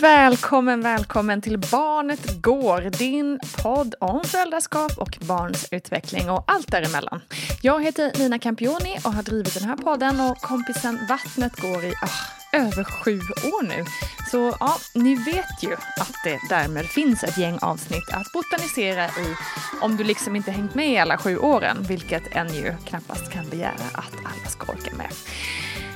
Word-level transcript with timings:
Välkommen, 0.00 0.82
välkommen 0.82 1.40
till 1.40 1.58
Barnet 1.58 2.42
Går, 2.42 2.80
din 2.98 3.38
podd 3.62 3.94
om 4.00 4.24
föräldraskap 4.24 4.98
och 4.98 5.18
barns 5.20 5.68
utveckling 5.70 6.30
och 6.30 6.44
allt 6.46 6.70
däremellan. 6.70 7.20
Jag 7.62 7.84
heter 7.84 8.12
Nina 8.18 8.38
Campioni 8.38 8.98
och 9.04 9.12
har 9.12 9.22
drivit 9.22 9.54
den 9.54 9.68
här 9.68 9.76
podden 9.76 10.20
och 10.20 10.38
kompisen 10.38 10.98
Vattnet 11.08 11.60
går 11.60 11.84
i 11.84 11.90
oh, 11.90 12.43
över 12.54 12.84
sju 12.84 13.18
år 13.44 13.62
nu. 13.62 13.84
Så 14.30 14.56
ja, 14.60 14.76
ni 14.92 15.14
vet 15.14 15.62
ju 15.62 15.72
att 15.74 16.14
det 16.24 16.38
därmed 16.48 16.86
finns 16.86 17.24
ett 17.24 17.38
gäng 17.38 17.58
avsnitt 17.62 18.08
att 18.12 18.32
botanisera 18.32 19.06
i 19.06 19.36
om 19.80 19.96
du 19.96 20.04
liksom 20.04 20.36
inte 20.36 20.50
hängt 20.50 20.74
med 20.74 20.88
i 20.88 20.98
alla 20.98 21.18
sju 21.18 21.38
åren, 21.38 21.76
vilket 21.80 22.22
en 22.36 22.54
ju 22.54 22.74
knappast 22.84 23.32
kan 23.32 23.48
begära 23.48 23.84
att 23.92 24.14
alla 24.24 24.48
ska 24.48 24.72
orka 24.72 24.96
med. 24.96 25.10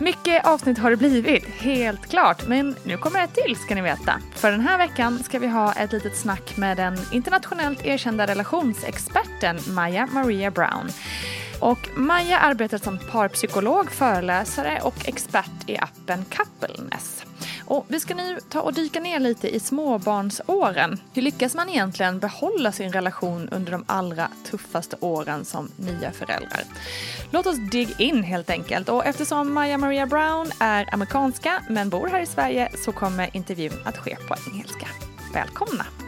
Mycket 0.01 0.47
avsnitt 0.47 0.79
har 0.79 0.91
det 0.91 0.97
blivit, 0.97 1.47
helt 1.47 2.07
klart. 2.09 2.47
Men 2.47 2.77
nu 2.84 2.97
kommer 2.97 3.25
ett 3.25 3.34
till 3.34 3.56
ska 3.56 3.75
ni 3.75 3.81
veta. 3.81 4.20
För 4.34 4.51
den 4.51 4.61
här 4.61 4.79
veckan 4.79 5.23
ska 5.25 5.39
vi 5.39 5.47
ha 5.47 5.73
ett 5.73 5.93
litet 5.93 6.17
snack 6.17 6.56
med 6.56 6.77
den 6.77 6.98
internationellt 7.12 7.87
erkända 7.87 8.27
relationsexperten 8.27 9.59
Maja 9.69 10.09
Maria 10.12 10.51
Brown. 10.51 10.91
Och 11.61 11.89
Maja 11.97 12.39
arbetar 12.39 12.79
som 12.79 12.98
parpsykolog, 12.98 13.91
föreläsare 13.91 14.81
och 14.83 15.09
expert 15.09 15.51
i 15.67 15.78
appen 15.78 16.25
Coupleness. 16.25 17.25
Och 17.65 17.84
vi 17.89 18.00
ska 18.00 18.15
nu 18.15 18.39
ta 18.48 18.61
och 18.61 18.75
dyka 18.75 19.00
ner 19.00 19.19
lite 19.19 19.55
i 19.55 19.61
småbarnsåren. 19.61 21.00
Hur 21.12 21.23
lyckas 21.23 21.55
man 21.55 21.69
egentligen 21.69 22.19
behålla 22.19 22.73
sin 22.73 22.92
relation 22.92 23.48
under 23.48 23.73
de 23.73 23.84
allra 23.87 24.28
tuffaste 24.50 24.97
åren 25.00 25.45
som 25.45 25.70
nya 25.77 26.12
föräldrar? 26.12 26.62
Låt 27.31 27.47
oss 27.47 27.70
dig 27.70 27.95
in 27.98 28.22
helt 28.22 28.50
enkelt. 28.50 28.89
Och 28.89 29.06
eftersom 29.06 29.55
Maja 29.55 29.78
Maria 29.78 30.06
Brown 30.06 30.50
är 30.61 30.95
amerikanska 30.95 31.62
men 31.69 31.89
bor 31.89 32.09
här 32.09 32.20
i 32.20 32.27
Sverige 32.27 32.69
så 32.84 32.93
kommer 32.93 33.37
intervjun 33.37 33.83
att 33.84 33.98
ske 33.98 34.17
på 34.28 34.34
engelska. 34.53 34.87
Välkomna! 35.34 36.08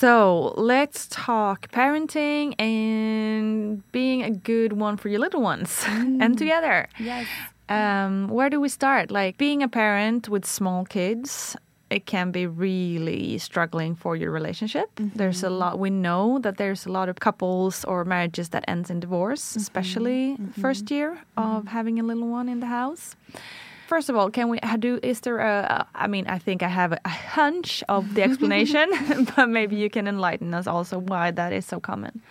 So 0.00 0.54
let's 0.56 1.08
talk 1.10 1.70
parenting 1.72 2.58
and 2.58 3.82
being 3.92 4.22
a 4.22 4.30
good 4.30 4.72
one 4.72 4.96
for 4.96 5.10
your 5.10 5.20
little 5.20 5.42
ones 5.42 5.84
and 5.88 6.20
mm. 6.20 6.38
together. 6.38 6.88
Yes. 6.98 7.26
Um, 7.68 8.28
where 8.28 8.48
do 8.48 8.60
we 8.60 8.70
start? 8.70 9.10
Like 9.10 9.36
being 9.36 9.62
a 9.62 9.68
parent 9.68 10.26
with 10.28 10.46
small 10.46 10.86
kids, 10.86 11.54
it 11.90 12.06
can 12.06 12.30
be 12.30 12.46
really 12.46 13.36
struggling 13.36 13.94
for 13.94 14.16
your 14.16 14.30
relationship. 14.30 14.88
There's 14.96 15.42
a 15.42 15.48
mm-hmm. 15.48 15.56
lot. 15.56 15.78
We 15.78 15.90
know 15.90 16.38
that 16.38 16.56
there's 16.56 16.86
a 16.86 16.92
lot 16.92 17.10
of 17.10 17.20
couples 17.20 17.84
or 17.84 18.04
marriages 18.06 18.48
that 18.50 18.64
ends 18.66 18.88
in 18.88 19.00
divorce, 19.00 19.50
mm-hmm. 19.50 19.60
especially 19.60 20.32
mm-hmm. 20.32 20.60
first 20.62 20.90
year 20.90 21.18
of 21.36 21.68
having 21.68 22.00
a 22.00 22.02
little 22.02 22.28
one 22.28 22.48
in 22.48 22.60
the 22.60 22.66
house. 22.66 23.16
First 23.90 24.08
of 24.08 24.14
all, 24.14 24.30
can 24.30 24.48
we 24.48 24.60
how 24.62 24.76
do? 24.76 25.00
Is 25.02 25.18
there 25.22 25.40
a? 25.40 25.66
Uh, 25.68 25.84
I 25.96 26.06
mean, 26.06 26.28
I 26.28 26.38
think 26.38 26.62
I 26.62 26.68
have 26.68 26.92
a 26.92 27.08
hunch 27.08 27.82
of 27.88 28.14
the 28.14 28.22
explanation, 28.22 28.88
but 29.34 29.48
maybe 29.48 29.74
you 29.74 29.90
can 29.90 30.06
enlighten 30.06 30.54
us 30.54 30.68
also 30.68 31.00
why 31.00 31.32
that 31.32 31.52
is 31.52 31.66
so 31.66 31.80
common. 31.80 32.22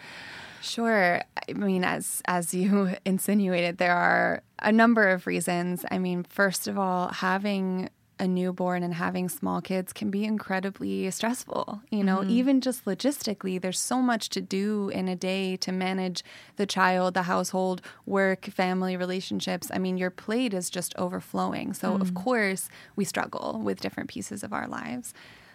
Sure. 0.62 1.22
I 1.50 1.52
mean, 1.52 1.84
as 1.84 2.22
as 2.30 2.54
you 2.54 2.96
insinuated, 3.06 3.78
there 3.78 3.94
are 3.94 4.42
a 4.60 4.72
number 4.72 5.10
of 5.10 5.28
reasons. 5.28 5.84
I 5.92 5.98
mean, 6.00 6.24
first 6.24 6.70
of 6.70 6.80
all, 6.80 7.10
having 7.10 7.90
a 8.20 8.28
newborn 8.28 8.84
and 8.84 8.94
having 8.94 9.30
small 9.30 9.62
kids 9.62 9.94
can 9.94 10.12
be 10.12 10.26
incredibly 10.26 11.10
stressful. 11.10 11.82
You 11.90 12.04
know, 12.04 12.18
mm-hmm. 12.18 12.30
even 12.30 12.62
just 12.62 12.86
logistically, 12.86 13.60
there's 13.60 13.80
so 13.80 14.02
much 14.02 14.30
to 14.30 14.42
do 14.42 14.90
in 14.90 15.08
a 15.08 15.16
day 15.16 15.56
to 15.58 15.72
manage 15.72 16.24
the 16.58 16.66
child, 16.66 17.14
the 17.14 17.24
household, 17.24 17.82
work, 18.06 18.46
family, 18.46 18.98
relationships. 18.98 19.72
I 19.74 19.78
mean, 19.78 19.98
your 19.98 20.10
plate 20.10 20.54
is 20.54 20.70
just 20.70 20.94
overflowing. 20.98 21.74
So, 21.74 21.96
of 21.96 22.12
mm. 22.12 22.24
course, 22.24 22.70
we 22.96 23.06
struggle 23.06 23.62
with 23.64 23.80
different 23.80 24.10
pieces 24.10 24.44
of 24.44 24.52
our 24.52 24.68
lives. 24.68 25.14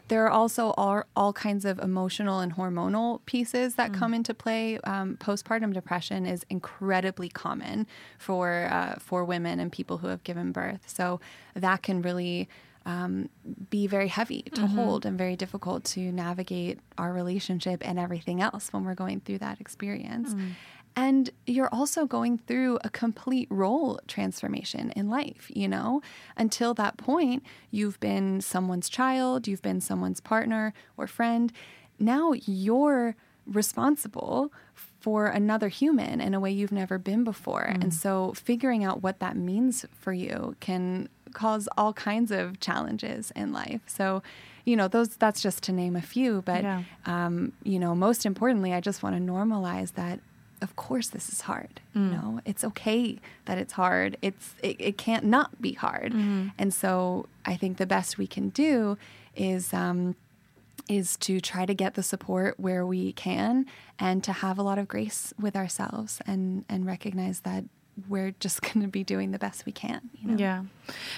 There 0.09 0.25
are 0.27 0.31
also 0.31 0.75
all, 0.77 1.05
all 1.17 1.33
kinds 1.33 1.65
of 1.65 1.79
emotional 1.79 2.41
and 2.41 2.55
hormonal 2.57 3.25
pieces 3.25 3.77
that 3.77 3.93
come 3.95 4.13
into 4.13 4.35
play. 4.35 4.79
Um, 4.85 5.17
postpartum 5.17 5.73
depression 5.73 6.27
is 6.27 6.45
incredibly 6.51 7.29
common 7.29 7.87
for 8.19 8.69
uh, 8.71 8.97
for 8.99 9.25
women 9.25 9.61
and 9.61 9.73
people 9.73 9.99
who 9.99 10.09
have 10.09 10.23
given 10.23 10.53
birth. 10.53 10.83
So 10.87 11.21
that 11.55 11.83
can 11.83 12.03
really 12.03 12.49
um, 12.87 13.31
be 13.71 13.87
very 13.87 14.09
heavy 14.09 14.43
to 14.55 14.67
hold 14.67 15.07
and 15.07 15.17
very 15.17 15.37
difficult 15.37 15.85
to 15.85 16.01
navigate 16.13 16.81
our 16.99 17.13
relationship 17.15 17.87
and 17.87 17.99
everything 17.99 18.43
else 18.43 18.73
when 18.75 18.85
we're 18.85 18.95
going 18.95 19.21
through 19.21 19.39
that 19.39 19.59
experience. 19.61 20.35
And 20.97 21.31
you're 21.47 21.69
also 21.73 22.07
going 22.07 22.39
through 22.39 22.79
a 22.85 22.91
complete 22.91 23.49
role 23.51 23.99
transformation 24.07 24.91
in 24.95 25.09
life, 25.11 25.51
you 25.53 25.67
know? 25.69 26.03
Until 26.37 26.73
that 26.75 26.97
point, 26.97 27.43
you've 27.71 27.99
been 28.01 28.41
someone's 28.41 28.89
child, 28.89 29.49
you've 29.49 29.63
been 29.63 29.81
someone's 29.81 30.21
partner 30.21 30.73
or 30.97 31.07
friend. 31.07 31.53
Now 31.99 32.33
you're 32.33 33.17
responsible 33.47 34.53
for 35.01 35.27
another 35.27 35.69
human 35.69 36.21
in 36.21 36.33
a 36.33 36.41
way 36.41 36.51
you've 36.51 36.73
never 36.73 36.97
been 36.99 37.25
before. 37.25 37.63
And 37.65 37.93
so 37.93 38.33
figuring 38.35 38.85
out 38.85 39.03
what 39.03 39.19
that 39.21 39.37
means 39.37 39.85
for 40.01 40.13
you 40.13 40.57
can 40.61 41.09
cause 41.33 41.69
all 41.77 41.93
kinds 41.93 42.31
of 42.31 42.61
challenges 42.61 43.33
in 43.35 43.53
life. 43.53 43.81
So, 43.87 44.23
you 44.65 44.77
know, 44.77 44.89
those 44.89 45.17
that's 45.17 45.43
just 45.43 45.63
to 45.65 45.73
name 45.73 45.97
a 45.97 46.01
few, 46.01 46.41
but 46.43 46.63
Yeah. 46.63 46.83
um, 47.05 47.53
you 47.65 47.79
know, 47.79 47.95
most 47.95 48.25
importantly, 48.25 48.73
I 48.73 48.81
just 48.81 49.03
want 49.03 49.17
to 49.17 49.21
normalize 49.23 49.93
that 49.95 50.21
of 50.63 50.77
course 50.77 51.09
this 51.09 51.29
is 51.29 51.43
hard. 51.43 51.81
You 51.95 52.01
know, 52.01 52.41
it's 52.45 52.65
okay 52.65 53.19
that 53.45 53.59
it's 53.59 53.75
hard. 53.75 54.17
It's 54.23 54.55
it, 54.63 54.77
it 54.79 54.99
can't 54.99 55.25
not 55.25 55.61
be 55.61 55.73
hard. 55.73 56.13
And 56.59 56.73
so 56.75 57.27
I 57.45 57.57
think 57.57 57.77
the 57.77 57.87
best 57.87 58.19
we 58.19 58.27
can 58.27 58.49
do 58.51 58.97
is 59.37 59.73
um, 59.75 60.17
is 60.89 61.17
to 61.19 61.41
try 61.41 61.65
to 61.67 61.75
get 61.75 61.95
the 61.95 62.03
support 62.03 62.59
where 62.59 62.85
we 62.87 63.13
can 63.13 63.67
and 63.99 64.23
to 64.25 64.33
have 64.33 64.59
a 64.59 64.63
lot 64.63 64.79
of 64.79 64.87
grace 64.89 65.33
with 65.41 65.57
ourselves 65.57 66.21
and 66.27 66.65
and 66.69 66.85
recognize 66.87 67.41
that 67.41 67.65
we're 68.09 68.33
just 68.41 68.61
going 68.67 68.81
to 68.83 68.89
be 68.89 69.05
doing 69.05 69.31
the 69.31 69.39
best 69.39 69.65
we 69.67 69.73
can. 69.73 70.01
You 70.21 70.29
know? 70.31 70.37
Yeah, 70.37 70.63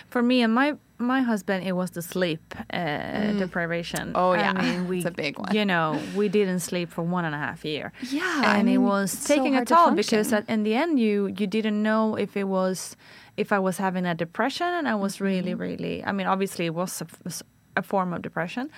for 0.09 0.23
me 0.23 0.43
and 0.43 0.55
my 0.55 0.77
my 0.99 1.21
husband, 1.21 1.67
it 1.67 1.73
was 1.73 1.91
the 1.91 2.03
sleep 2.03 2.55
uh, 2.73 3.33
deprivation. 3.33 4.13
Oh, 4.15 4.33
yeah. 4.33 4.53
I 4.57 4.63
mean, 4.63 4.89
we 4.91 4.97
It's 4.99 5.07
a 5.07 5.11
big 5.11 5.39
one. 5.39 5.55
You 5.55 5.65
know, 5.67 6.01
we 6.15 6.29
didn't 6.29 6.61
sleep 6.61 6.89
for 6.91 7.03
one 7.03 7.25
and 7.27 7.35
a 7.35 7.39
half 7.39 7.65
year. 7.65 7.93
Yeah, 8.11 8.23
I 8.45 8.59
and 8.59 8.69
it 8.69 8.79
was 8.79 9.13
it's 9.13 9.27
so 9.27 9.35
taking 9.35 9.53
a 9.55 9.57
hard 9.59 9.69
to 9.69 9.75
toll 9.75 9.91
because 9.93 10.33
at, 10.33 10.49
in 10.49 10.63
the 10.63 10.75
end, 10.75 10.99
you 10.99 11.27
you 11.39 11.47
didn't 11.47 11.83
know 11.83 12.17
if 12.17 12.37
it 12.37 12.45
was 12.49 12.97
if 13.37 13.53
I 13.53 13.59
was 13.59 13.77
having 13.79 14.07
a 14.07 14.15
depression, 14.15 14.67
and 14.67 14.89
I 14.89 14.95
was 14.95 15.21
really, 15.21 15.53
Mm-hmm. 15.53 15.61
really. 15.61 16.05
I 16.05 16.13
mean, 16.13 16.27
obviously, 16.27 16.65
it 16.67 16.75
was 16.75 17.03
a, 17.03 17.33
a 17.77 17.83
form 17.83 18.15
of 18.15 18.23
depression, 18.23 18.71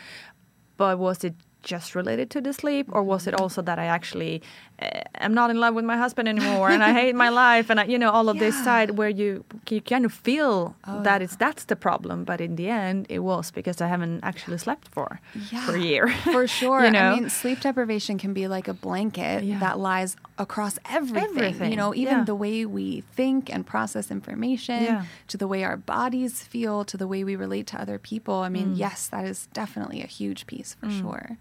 but 0.77 0.99
was 0.99 1.23
it 1.25 1.35
just 1.63 1.95
related 1.95 2.31
to 2.31 2.41
the 2.41 2.53
sleep 2.53 2.87
or 2.93 3.03
was 3.03 3.23
Mm-hmm. 3.23 3.35
it 3.35 3.41
also 3.41 3.61
that 3.63 3.79
i 3.81 3.85
actually 3.87 4.41
uh, 4.81 5.01
am 5.15 5.35
not 5.35 5.51
in 5.51 5.59
love 5.59 5.75
with 5.75 5.85
my 5.85 5.97
husband 5.97 6.29
anymore 6.29 6.71
and 6.71 6.83
i 6.85 6.93
hate 6.93 7.15
my 7.15 7.29
life 7.31 7.69
and 7.71 7.81
I, 7.81 7.85
you 7.85 7.99
know 7.99 8.11
all 8.11 8.29
of 8.29 8.39
this 8.39 8.55
side 8.65 8.91
where 8.99 9.09
you 9.09 9.45
you 9.71 9.81
kind 9.81 10.05
of 10.05 10.13
feel 10.13 10.75
Oh, 10.87 11.03
that 11.03 11.21
it's 11.23 11.37
that's 11.37 11.65
the 11.65 11.77
problem 11.77 12.25
but 12.25 12.41
in 12.41 12.57
the 12.57 12.69
end 12.69 13.07
it 13.09 13.19
was 13.21 13.51
because 13.51 13.81
i 13.81 13.89
haven't 13.89 14.21
actually 14.23 14.59
slept 14.59 14.87
for 14.89 15.21
for 15.67 15.75
a 15.75 15.81
year 15.81 16.09
For 16.37 16.47
sure. 16.47 16.85
you 16.87 16.91
know 16.91 17.11
I 17.13 17.21
mean, 17.21 17.29
sleep 17.31 17.61
deprivation 17.61 18.19
can 18.19 18.33
be 18.33 18.47
like 18.49 18.69
a 18.69 18.75
blanket 18.75 19.43
Yeah. 19.45 19.59
that 19.61 19.79
lies 19.79 20.17
across 20.39 20.79
everything. 20.89 21.29
Everything, 21.31 21.71
You 21.73 21.77
know, 21.77 21.93
even 21.95 22.19
yeah. 22.19 22.25
the 22.25 22.35
way 22.35 22.65
we 22.65 23.03
think 23.19 23.51
and 23.53 23.67
process 23.67 24.11
information, 24.11 24.83
Yeah. 24.83 25.05
to 25.29 25.37
the 25.37 25.49
way 25.49 25.65
our 25.65 25.77
bodies 25.77 26.43
feel, 26.45 26.85
to 26.85 26.97
the 26.97 27.09
way 27.09 27.25
we 27.25 27.35
relate 27.37 27.67
to 27.73 27.77
other 27.81 27.99
people. 27.99 28.35
I 28.47 28.49
Mm. 28.49 28.53
mean, 28.53 28.69
yes, 28.77 29.09
that 29.09 29.25
is 29.25 29.49
definitely 29.53 30.01
a 30.03 30.07
huge 30.07 30.47
piece 30.47 30.77
for 30.79 30.89
sure. 30.91 31.37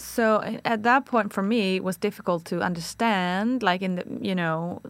So 0.00 0.42
at 0.64 0.82
that 0.82 1.04
point, 1.04 1.32
for 1.32 1.42
me, 1.42 1.76
it 1.76 1.84
was 1.84 1.96
difficult 1.98 2.44
to 2.46 2.60
understand. 2.62 3.62
Like 3.62 3.82
in 3.82 3.96
the, 3.96 4.04
you 4.20 4.34
know, 4.34 4.80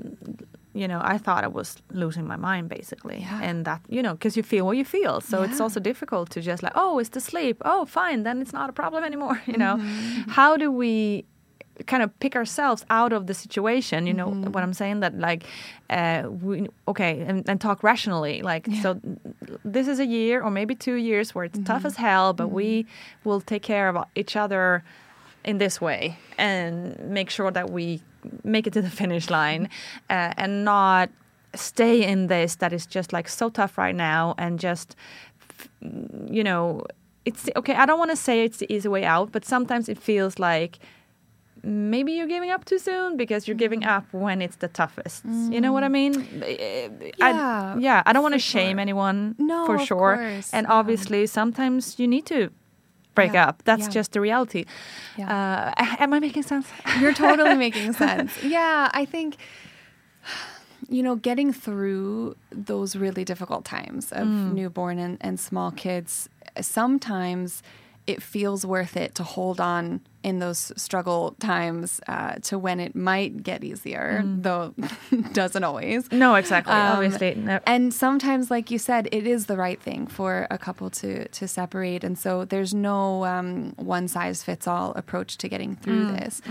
you 0.72 0.86
know, 0.86 1.00
I 1.02 1.18
thought 1.18 1.42
I 1.44 1.48
was 1.48 1.76
losing 1.92 2.26
my 2.28 2.36
mind 2.36 2.68
basically, 2.68 3.18
Yeah. 3.20 3.40
and 3.42 3.64
that 3.64 3.80
you 3.88 4.02
know, 4.02 4.12
because 4.12 4.36
you 4.36 4.42
feel 4.44 4.64
what 4.66 4.76
you 4.76 4.84
feel. 4.84 5.20
So 5.20 5.42
it's 5.42 5.60
also 5.60 5.80
difficult 5.80 6.30
to 6.30 6.40
just 6.40 6.62
like, 6.62 6.72
oh, 6.76 7.00
it's 7.00 7.10
the 7.10 7.20
sleep. 7.20 7.56
Oh, 7.64 7.84
fine, 7.86 8.22
then 8.22 8.40
it's 8.40 8.52
not 8.52 8.70
a 8.70 8.72
problem 8.72 9.04
anymore. 9.04 9.40
You 9.46 9.58
know, 9.58 9.76
Mm-hmm. 9.76 10.30
how 10.30 10.56
do 10.56 10.70
we? 10.70 11.24
Kind 11.86 12.02
of 12.02 12.10
pick 12.20 12.34
ourselves 12.36 12.84
out 12.90 13.12
of 13.12 13.26
the 13.26 13.34
situation 13.34 14.06
you 14.06 14.14
know 14.14 14.28
Mm-hmm. 14.28 14.52
what 14.52 14.62
i'm 14.62 14.74
saying 14.74 15.00
that 15.00 15.18
like 15.18 15.44
uh 15.90 16.24
we 16.28 16.68
okay 16.86 17.20
and, 17.28 17.48
and 17.48 17.60
talk 17.60 17.82
rationally 17.82 18.42
like 18.42 18.66
so 18.82 19.00
this 19.64 19.86
is 19.88 19.98
a 19.98 20.06
year 20.06 20.42
or 20.42 20.50
maybe 20.50 20.74
two 20.74 20.94
years 20.94 21.34
where 21.34 21.44
it's 21.44 21.58
tough 21.64 21.78
Mm-hmm. 21.78 21.86
as 21.86 21.96
hell 21.96 22.32
but 22.32 22.48
we 22.48 22.86
will 23.24 23.40
take 23.40 23.62
care 23.62 23.88
of 23.88 23.96
each 24.14 24.36
other 24.36 24.82
in 25.44 25.58
this 25.58 25.80
way 25.80 26.18
and 26.38 26.98
make 27.08 27.30
sure 27.30 27.50
that 27.50 27.70
we 27.70 28.02
make 28.44 28.66
it 28.66 28.72
to 28.74 28.82
the 28.82 28.90
finish 29.02 29.30
line 29.30 29.68
uh, 30.10 30.32
and 30.36 30.64
not 30.64 31.08
stay 31.54 32.04
in 32.04 32.26
this 32.28 32.56
that 32.56 32.72
is 32.72 32.86
just 32.86 33.12
like 33.12 33.28
so 33.28 33.48
tough 33.48 33.76
right 33.78 33.96
now 33.96 34.34
and 34.38 34.60
just 34.60 34.94
you 36.30 36.44
know 36.44 36.84
it's 37.24 37.48
okay 37.56 37.74
i 37.74 37.84
don't 37.86 37.98
want 37.98 38.10
to 38.10 38.16
say 38.16 38.44
it's 38.44 38.58
the 38.58 38.72
easy 38.72 38.88
way 38.88 39.04
out 39.04 39.32
but 39.32 39.44
sometimes 39.44 39.88
it 39.88 39.98
feels 39.98 40.38
like 40.38 40.78
maybe 41.62 42.12
you're 42.12 42.26
giving 42.26 42.50
up 42.50 42.64
too 42.64 42.78
soon 42.78 43.16
because 43.16 43.46
you're 43.46 43.56
giving 43.56 43.82
mm. 43.82 43.88
up 43.96 44.04
when 44.12 44.40
it's 44.42 44.56
the 44.56 44.68
toughest 44.68 45.24
you 45.24 45.60
know 45.60 45.72
what 45.72 45.82
i 45.84 45.88
mm. 45.88 45.92
mean 45.92 46.42
I- 47.20 47.30
Yeah, 47.30 47.76
yeah 47.78 48.02
i 48.06 48.12
don't 48.12 48.22
want 48.22 48.34
to 48.34 48.38
shame 48.38 48.76
sure. 48.76 48.80
anyone 48.80 49.34
No, 49.38 49.66
for 49.66 49.76
of 49.76 49.82
sure 49.82 50.16
course, 50.16 50.52
and 50.52 50.66
yeah. 50.66 50.72
obviously 50.72 51.26
sometimes 51.26 51.98
you 51.98 52.06
need 52.08 52.26
to 52.26 52.50
break 53.14 53.32
Yeah, 53.32 53.48
up 53.48 53.62
that's 53.64 53.84
yeah. 53.84 53.88
just 53.98 54.12
the 54.12 54.20
reality 54.20 54.64
Yeah. 55.18 55.72
uh, 55.78 55.84
am 56.02 56.12
i 56.12 56.20
making 56.20 56.42
sense 56.44 56.66
You're 57.00 57.14
totally 57.14 57.54
making 57.56 57.92
sense. 58.04 58.32
Yeah, 58.42 58.90
I 58.92 59.04
think 59.04 59.36
you 60.88 61.02
know, 61.02 61.14
getting 61.16 61.52
through 61.52 62.36
those 62.50 62.96
really 62.96 63.24
difficult 63.24 63.64
times 63.64 64.10
of 64.12 64.26
mm. 64.26 64.52
newborn 64.54 64.98
and, 64.98 65.18
and 65.20 65.38
small 65.38 65.70
kids, 65.70 66.28
sometimes 66.60 67.62
it 68.06 68.22
feels 68.22 68.66
worth 68.66 68.96
it 68.96 69.14
to 69.14 69.22
hold 69.22 69.60
on 69.60 70.00
in 70.22 70.38
those 70.38 70.72
struggle 70.76 71.34
times 71.40 72.00
uh, 72.06 72.34
to 72.42 72.58
when 72.58 72.80
it 72.80 72.94
might 72.94 73.42
get 73.42 73.64
easier, 73.64 74.22
though 74.24 74.74
doesn't 75.32 75.64
always. 75.64 76.10
no 76.12 76.34
exactly 76.34 76.72
Um, 76.72 76.92
obviously 76.96 77.34
no. 77.34 77.60
And 77.66 77.92
sometimes, 77.94 78.50
like 78.50 78.70
you 78.70 78.78
said, 78.78 79.08
it 79.12 79.26
is 79.26 79.46
the 79.46 79.56
right 79.56 79.80
thing 79.80 80.06
for 80.06 80.46
a 80.50 80.58
couple 80.58 80.90
to 80.90 81.26
to 81.28 81.48
separate, 81.48 82.04
and 82.04 82.18
so 82.18 82.44
there's 82.44 82.74
no 82.74 83.24
um, 83.24 83.72
one 83.76 84.08
size 84.08 84.42
fits 84.42 84.66
all 84.66 84.92
approach 84.92 85.38
to 85.38 85.48
getting 85.48 85.76
through 85.76 86.06
this. 86.12 86.42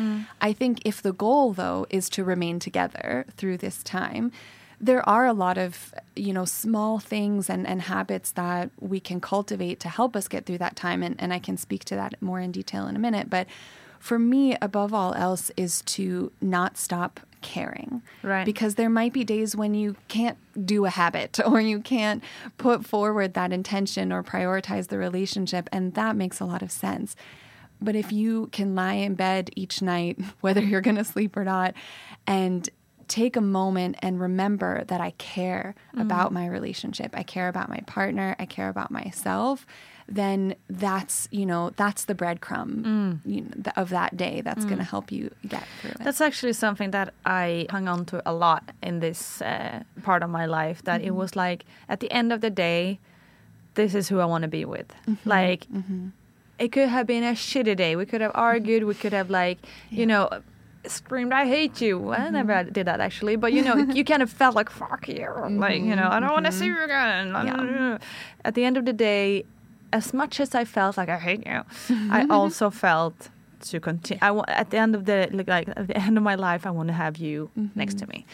I 0.42 0.54
think 0.54 0.82
if 0.86 1.02
the 1.02 1.14
goal, 1.14 1.54
though, 1.54 1.86
is 1.90 2.10
to 2.12 2.24
remain 2.24 2.60
together 2.60 3.26
through 3.38 3.58
this 3.58 3.84
time. 3.84 4.32
There 4.82 5.08
are 5.08 5.26
a 5.26 5.34
lot 5.34 5.58
of, 5.58 5.94
you 6.16 6.32
know, 6.34 6.46
small 6.46 7.00
things 7.00 7.50
and, 7.50 7.68
and 7.68 7.82
habits 7.82 8.32
that 8.32 8.70
we 8.80 9.00
can 9.00 9.20
cultivate 9.20 9.80
to 9.82 9.90
help 9.90 10.16
us 10.16 10.28
get 10.28 10.46
through 10.46 10.60
that 10.60 10.76
time. 10.76 11.04
And, 11.04 11.16
and 11.20 11.34
I 11.34 11.40
can 11.40 11.58
speak 11.58 11.84
to 11.86 11.96
that 11.96 12.22
more 12.22 12.40
in 12.40 12.52
detail 12.52 12.88
in 12.88 12.96
a 12.96 13.00
minute. 13.00 13.30
But 13.30 13.48
for 14.00 14.18
me, 14.18 14.56
above 14.62 14.94
all 14.94 15.14
else, 15.14 15.52
is 15.58 15.82
to 15.82 16.32
not 16.42 16.78
stop 16.78 17.20
caring. 17.42 18.02
Right. 18.24 18.46
Because 18.46 18.76
there 18.76 18.90
might 18.90 19.14
be 19.14 19.24
days 19.24 19.56
when 19.56 19.74
you 19.74 19.96
can't 20.08 20.38
do 20.66 20.86
a 20.86 20.90
habit 20.90 21.40
or 21.46 21.60
you 21.60 21.80
can't 21.80 22.24
put 22.58 22.86
forward 22.86 23.34
that 23.34 23.52
intention 23.52 24.12
or 24.12 24.24
prioritize 24.24 24.88
the 24.88 24.98
relationship. 24.98 25.70
And 25.72 25.94
that 25.94 26.16
makes 26.16 26.40
a 26.40 26.46
lot 26.46 26.62
of 26.62 26.72
sense. 26.72 27.16
But 27.82 27.96
if 27.96 28.12
you 28.12 28.48
can 28.48 28.76
lie 28.76 28.94
in 28.94 29.16
bed 29.16 29.52
each 29.56 29.82
night, 29.82 30.20
whether 30.42 30.62
you're 30.62 30.82
going 30.82 30.98
to 30.98 31.04
sleep 31.04 31.36
or 31.38 31.44
not, 31.44 31.74
and 32.28 32.70
take 33.10 33.36
a 33.36 33.42
moment 33.42 33.98
and 34.00 34.22
remember 34.22 34.86
that 34.86 35.02
I 35.02 35.12
care 35.18 35.76
mm-hmm. 35.90 36.02
about 36.02 36.32
my 36.32 36.48
relationship, 36.48 37.14
I 37.14 37.24
care 37.24 37.50
about 37.50 37.68
my 37.68 37.80
partner, 37.88 38.36
I 38.40 38.46
care 38.46 38.70
about 38.70 38.92
myself, 38.92 39.66
then 40.08 40.56
that's, 40.70 41.28
you 41.32 41.46
know, 41.46 41.72
that's 41.76 42.06
the 42.06 42.16
breadcrumb 42.16 42.82
mm. 42.82 43.20
you 43.26 43.42
know, 43.42 43.52
th- 43.64 43.76
of 43.76 43.90
that 43.90 44.16
day 44.18 44.42
that's 44.42 44.66
going 44.66 44.78
to 44.78 44.84
mm. 44.84 44.90
help 44.90 45.12
you 45.12 45.30
get 45.48 45.64
through 45.82 45.92
it. 45.92 46.04
That's 46.04 46.22
actually 46.22 46.54
something 46.54 46.92
that 46.92 47.14
I 47.26 47.68
hung 47.70 47.88
on 47.88 48.06
to 48.06 48.22
a 48.28 48.34
lot 48.34 48.72
in 48.82 49.00
this 49.00 49.42
uh, 49.42 49.84
part 50.02 50.24
of 50.24 50.30
my 50.30 50.46
life. 50.46 50.84
That 50.84 51.02
it 51.02 51.08
mm-hmm. 51.08 51.16
was 51.16 51.36
like 51.36 51.66
at 51.88 52.00
the 52.00 52.12
end 52.12 52.34
of 52.34 52.42
the 52.42 52.50
day, 52.50 53.00
this 53.76 53.94
is 53.94 54.10
who 54.10 54.20
I 54.20 54.26
want 54.26 54.44
to 54.44 54.48
be 54.48 54.66
with. 54.66 54.88
Mm-hmm. 55.08 55.30
Like 55.30 55.68
it 56.58 56.72
could 56.72 56.90
have 56.90 57.06
been 57.06 57.24
a 57.24 57.34
shitty 57.34 57.76
day. 57.76 57.96
We 57.96 58.06
could 58.06 58.22
have 58.22 58.32
argued. 58.34 58.84
We 58.86 58.96
could 58.96 59.14
have 59.14 59.30
like 59.30 59.60
you 59.92 60.08
know 60.08 60.30
screamed, 60.86 61.34
"I 61.34 61.46
hate 61.46 61.82
you." 61.82 62.00
Well, 62.00 62.20
I 62.20 62.30
never 62.30 62.54
mm-hmm. 62.54 62.72
did 62.72 62.88
that 62.88 63.00
actually, 63.00 63.36
but 63.36 63.54
you 63.54 63.64
know, 63.64 63.76
you 63.94 64.04
kind 64.04 64.22
of 64.22 64.30
felt 64.30 64.56
like 64.56 64.70
"fuck 64.70 65.08
you," 65.08 65.16
mm-hmm, 65.16 65.60
like 65.60 65.82
you 65.82 65.96
know, 65.96 66.08
I 66.10 66.20
don't 66.20 66.32
want 66.32 66.46
to 66.46 66.52
mm-hmm. 66.52 66.60
see 66.60 66.66
you 66.66 66.84
again. 66.84 68.00
At 68.46 68.56
the 68.56 68.64
end 68.64 68.78
of 68.78 68.86
the 68.86 68.94
day, 68.94 69.46
as 69.92 70.14
much 70.14 70.40
as 70.40 70.56
I 70.56 70.66
felt 70.66 70.98
like 70.98 71.10
I 71.10 71.20
hate 71.20 71.46
you, 71.46 71.64
I 72.12 72.26
also 72.30 72.70
felt 72.70 73.30
to 73.62 73.80
continue. 73.80 74.20
I 74.22 74.32
at 74.48 74.70
the 74.70 74.78
end 74.78 74.96
of 74.96 75.06
the 75.06 75.28
like, 75.32 75.48
like 75.48 75.70
at 75.70 75.88
the 75.88 75.98
end 75.98 76.18
of 76.18 76.24
my 76.24 76.36
life, 76.36 76.66
I 76.66 76.72
want 76.72 76.88
to 76.88 76.94
have 76.94 77.18
you 77.18 77.52
next 77.76 77.98
to 78.00 78.08
me, 78.08 78.26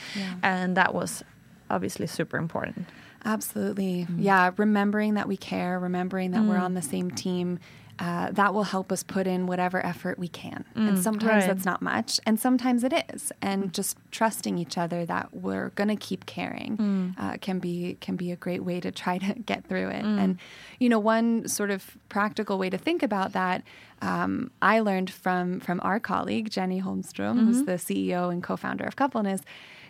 and 0.43 0.77
that 0.77 0.93
was 0.93 1.23
obviously 1.69 2.07
super 2.07 2.37
important. 2.37 2.87
Absolutely. 3.25 4.05
Yeah. 4.17 4.51
Remembering 4.55 5.15
that 5.15 5.27
we 5.27 5.35
care, 5.35 5.79
remembering 5.79 6.29
that 6.31 6.43
we're 6.43 6.57
mm. 6.57 6.61
on 6.61 6.75
the 6.75 6.81
same 6.81 7.09
team 7.09 7.57
uh, 7.99 8.31
that 8.31 8.53
will 8.53 8.63
help 8.63 8.91
us 8.91 9.03
put 9.03 9.27
in 9.27 9.47
whatever 9.47 9.83
effort 9.85 10.19
we 10.19 10.27
can. 10.27 10.65
and 10.75 10.99
sometimes 10.99 11.43
right. 11.43 11.47
that's 11.47 11.65
not 11.65 11.81
much, 11.81 12.19
and 12.25 12.39
sometimes 12.39 12.83
it 12.83 12.93
is. 13.13 13.31
And 13.41 13.73
just 13.73 13.97
trusting 14.11 14.57
each 14.57 14.77
other 14.77 15.05
that 15.05 15.33
we're 15.33 15.69
going 15.71 15.87
to 15.87 15.95
keep 15.95 16.25
caring 16.25 17.15
uh, 17.17 17.37
can 17.41 17.59
be 17.59 17.97
can 18.01 18.15
be 18.15 18.31
a 18.31 18.35
great 18.35 18.63
way 18.63 18.79
to 18.79 18.91
try 18.91 19.17
to 19.17 19.33
get 19.33 19.65
through 19.65 19.89
it. 19.89 20.03
And 20.03 20.37
you 20.79 20.89
know, 20.89 20.99
one 20.99 21.47
sort 21.47 21.71
of 21.71 21.97
practical 22.09 22.57
way 22.57 22.69
to 22.69 22.77
think 22.77 23.03
about 23.03 23.33
that 23.33 23.63
um, 24.01 24.51
I 24.61 24.79
learned 24.79 25.09
from 25.09 25.59
from 25.59 25.79
our 25.83 25.99
colleague 25.99 26.49
Jenny 26.49 26.81
Holmstrom, 26.81 27.45
who's 27.45 27.63
the 27.63 27.73
CEO 27.73 28.31
and 28.31 28.43
co-founder 28.43 28.83
of 28.83 28.95
Coupleness. 28.95 29.41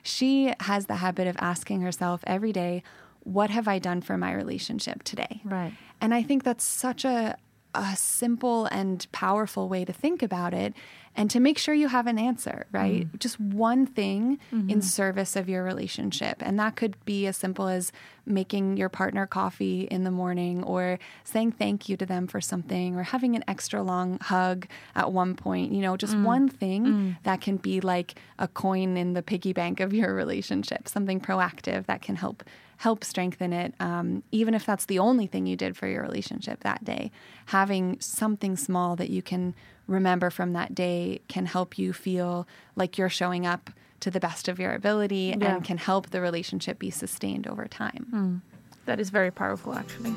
She 0.03 0.53
has 0.59 0.85
the 0.85 0.97
habit 0.97 1.27
of 1.27 1.35
asking 1.39 1.81
herself 1.81 2.23
every 2.27 2.53
day, 2.53 2.83
"What 3.23 3.49
have 3.49 3.67
I 3.67 3.79
done 3.79 4.01
for 4.01 4.17
my 4.17 4.31
relationship 4.33 5.03
today?" 5.03 5.41
Right. 5.43 5.73
And 5.99 6.13
I 6.13 6.21
think 6.23 6.43
that's 6.43 6.63
such 6.63 7.05
a 7.05 7.37
a 7.75 7.95
simple 7.95 8.65
and 8.65 9.05
powerful 9.11 9.69
way 9.69 9.85
to 9.85 9.93
think 9.93 10.23
about 10.23 10.53
it 10.53 10.73
and 11.17 11.29
to 11.31 11.39
make 11.39 11.57
sure 11.57 11.73
you 11.73 11.87
have 11.87 12.07
an 12.07 12.19
answer, 12.19 12.65
right? 12.71 13.09
Mm. 13.09 13.19
Just 13.19 13.39
one 13.39 13.85
thing 13.85 14.37
mm-hmm. 14.51 14.69
in 14.69 14.81
service 14.81 15.35
of 15.35 15.47
your 15.47 15.63
relationship. 15.63 16.37
And 16.41 16.59
that 16.59 16.75
could 16.75 17.03
be 17.05 17.25
as 17.25 17.37
simple 17.37 17.67
as 17.67 17.91
making 18.25 18.75
your 18.75 18.89
partner 18.89 19.25
coffee 19.25 19.83
in 19.83 20.03
the 20.03 20.11
morning 20.11 20.63
or 20.63 20.99
saying 21.23 21.53
thank 21.53 21.87
you 21.87 21.95
to 21.97 22.05
them 22.05 22.27
for 22.27 22.41
something 22.41 22.95
or 22.95 23.03
having 23.03 23.35
an 23.35 23.43
extra 23.47 23.81
long 23.81 24.19
hug 24.19 24.67
at 24.93 25.11
one 25.11 25.35
point. 25.35 25.71
You 25.71 25.81
know, 25.81 25.95
just 25.95 26.15
mm. 26.15 26.23
one 26.23 26.49
thing 26.49 26.85
mm. 26.85 27.17
that 27.23 27.39
can 27.39 27.57
be 27.57 27.79
like 27.79 28.19
a 28.37 28.47
coin 28.49 28.97
in 28.97 29.13
the 29.13 29.21
piggy 29.21 29.53
bank 29.53 29.79
of 29.79 29.93
your 29.93 30.13
relationship, 30.15 30.87
something 30.89 31.21
proactive 31.21 31.85
that 31.85 32.01
can 32.01 32.17
help 32.17 32.43
help 32.77 33.03
strengthen 33.03 33.53
it, 33.53 33.73
um, 33.79 34.21
even 34.31 34.53
if 34.53 34.65
that's 34.65 34.85
the 34.85 34.99
only 34.99 35.27
thing 35.27 35.45
you 35.45 35.55
did 35.55 35.75
for 35.77 35.87
your 35.87 36.01
relationship 36.01 36.59
that 36.61 36.83
day. 36.83 37.11
Having 37.47 37.99
something 38.01 38.57
small 38.57 38.95
that 38.95 39.09
you 39.09 39.21
can 39.21 39.53
remember 39.87 40.29
from 40.29 40.53
that 40.53 40.73
day 40.75 41.21
can 41.27 41.45
help 41.45 41.77
you 41.77 41.93
feel 41.93 42.47
like 42.75 42.97
you're 42.97 43.09
showing 43.09 43.45
up 43.45 43.69
to 44.01 44.11
the 44.11 44.19
best 44.19 44.47
of 44.47 44.59
your 44.59 44.73
ability 44.73 45.35
Yeah. 45.39 45.55
and 45.55 45.63
can 45.63 45.77
help 45.77 46.09
the 46.09 46.21
relationship 46.21 46.79
be 46.79 46.89
sustained 46.89 47.47
over 47.47 47.65
time. 47.65 48.41
That 48.85 48.99
is 48.99 49.09
very 49.09 49.31
powerful, 49.31 49.73
actually. 49.73 50.13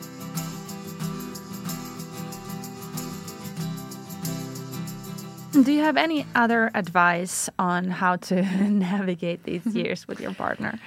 Do 5.52 5.72
you 5.72 5.80
have 5.80 5.96
any 5.96 6.24
other 6.34 6.70
advice 6.74 7.48
on 7.58 7.88
how 7.88 8.16
to 8.16 8.42
navigate 8.68 9.42
these 9.44 9.66
years 9.74 10.06
with 10.06 10.20
your 10.20 10.32
partner? 10.34 10.78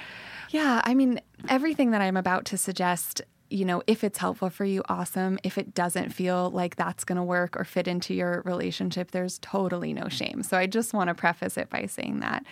Yeah, 0.52 0.82
I 0.84 0.92
mean, 0.92 1.18
everything 1.48 1.92
that 1.92 2.02
I'm 2.02 2.16
about 2.18 2.44
to 2.46 2.58
suggest, 2.58 3.22
you 3.48 3.64
know, 3.64 3.82
if 3.86 4.04
it's 4.04 4.18
helpful 4.18 4.50
for 4.50 4.66
you, 4.66 4.82
awesome. 4.86 5.38
If 5.42 5.56
it 5.56 5.72
doesn't 5.72 6.10
feel 6.10 6.50
like 6.50 6.76
that's 6.76 7.04
going 7.04 7.16
to 7.16 7.22
work 7.22 7.56
or 7.56 7.64
fit 7.64 7.88
into 7.88 8.12
your 8.12 8.42
relationship, 8.44 9.12
there's 9.12 9.38
totally 9.38 9.94
no 9.94 10.10
shame. 10.10 10.42
So 10.42 10.58
I 10.58 10.66
just 10.66 10.92
want 10.92 11.08
to 11.08 11.14
preface 11.14 11.56
it 11.56 11.70
by 11.70 11.86
saying 11.86 12.20
that. 12.20 12.44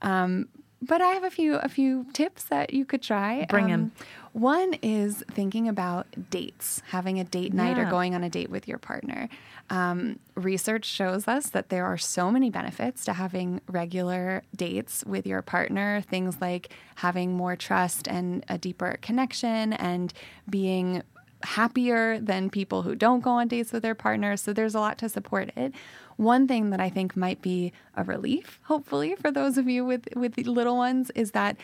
Um, 0.00 0.48
but 0.82 1.00
I 1.00 1.08
have 1.08 1.24
a 1.24 1.30
few 1.30 1.56
a 1.56 1.68
few 1.68 2.06
tips 2.12 2.44
that 2.44 2.72
you 2.72 2.84
could 2.84 3.02
try. 3.02 3.46
Bring 3.48 3.70
'em. 3.70 3.80
Um, 3.82 3.92
One 4.32 4.74
is 4.82 5.24
thinking 5.30 5.66
about 5.68 6.06
dates, 6.30 6.82
having 6.90 7.18
a 7.18 7.24
date 7.24 7.52
night 7.52 7.76
or 7.78 7.90
going 7.90 8.14
on 8.14 8.22
a 8.22 8.30
date 8.30 8.48
with 8.48 8.68
your 8.68 8.78
partner. 8.78 9.28
Um, 9.70 10.18
research 10.36 10.84
shows 10.84 11.26
us 11.28 11.50
that 11.50 11.68
there 11.68 11.84
are 11.84 11.98
so 11.98 12.30
many 12.30 12.48
benefits 12.50 13.04
to 13.06 13.12
having 13.12 13.60
regular 13.68 14.42
dates 14.54 15.04
with 15.04 15.26
your 15.26 15.42
partner. 15.42 16.00
Things 16.00 16.40
like 16.40 16.72
having 16.96 17.32
more 17.34 17.56
trust 17.56 18.06
and 18.08 18.44
a 18.48 18.56
deeper 18.56 18.98
connection 19.02 19.72
and 19.72 20.12
being 20.48 21.02
happier 21.42 22.18
than 22.20 22.50
people 22.50 22.82
who 22.82 22.94
don't 22.94 23.20
go 23.20 23.30
on 23.30 23.48
dates 23.48 23.72
with 23.72 23.82
their 23.82 23.94
partners. 23.94 24.40
So 24.42 24.52
there's 24.52 24.74
a 24.74 24.80
lot 24.80 24.98
to 24.98 25.08
support 25.08 25.50
it. 25.56 25.72
One 26.20 26.46
thing 26.46 26.68
that 26.70 26.80
I 26.80 26.90
think 26.90 27.16
might 27.16 27.40
be 27.40 27.72
a 27.96 28.04
relief, 28.04 28.60
hopefully, 28.64 29.14
for 29.16 29.30
those 29.30 29.56
of 29.56 29.68
you 29.68 29.84
with, 29.86 30.06
with 30.14 30.36
little 30.36 30.76
ones, 30.76 31.10
is 31.14 31.30
that 31.30 31.56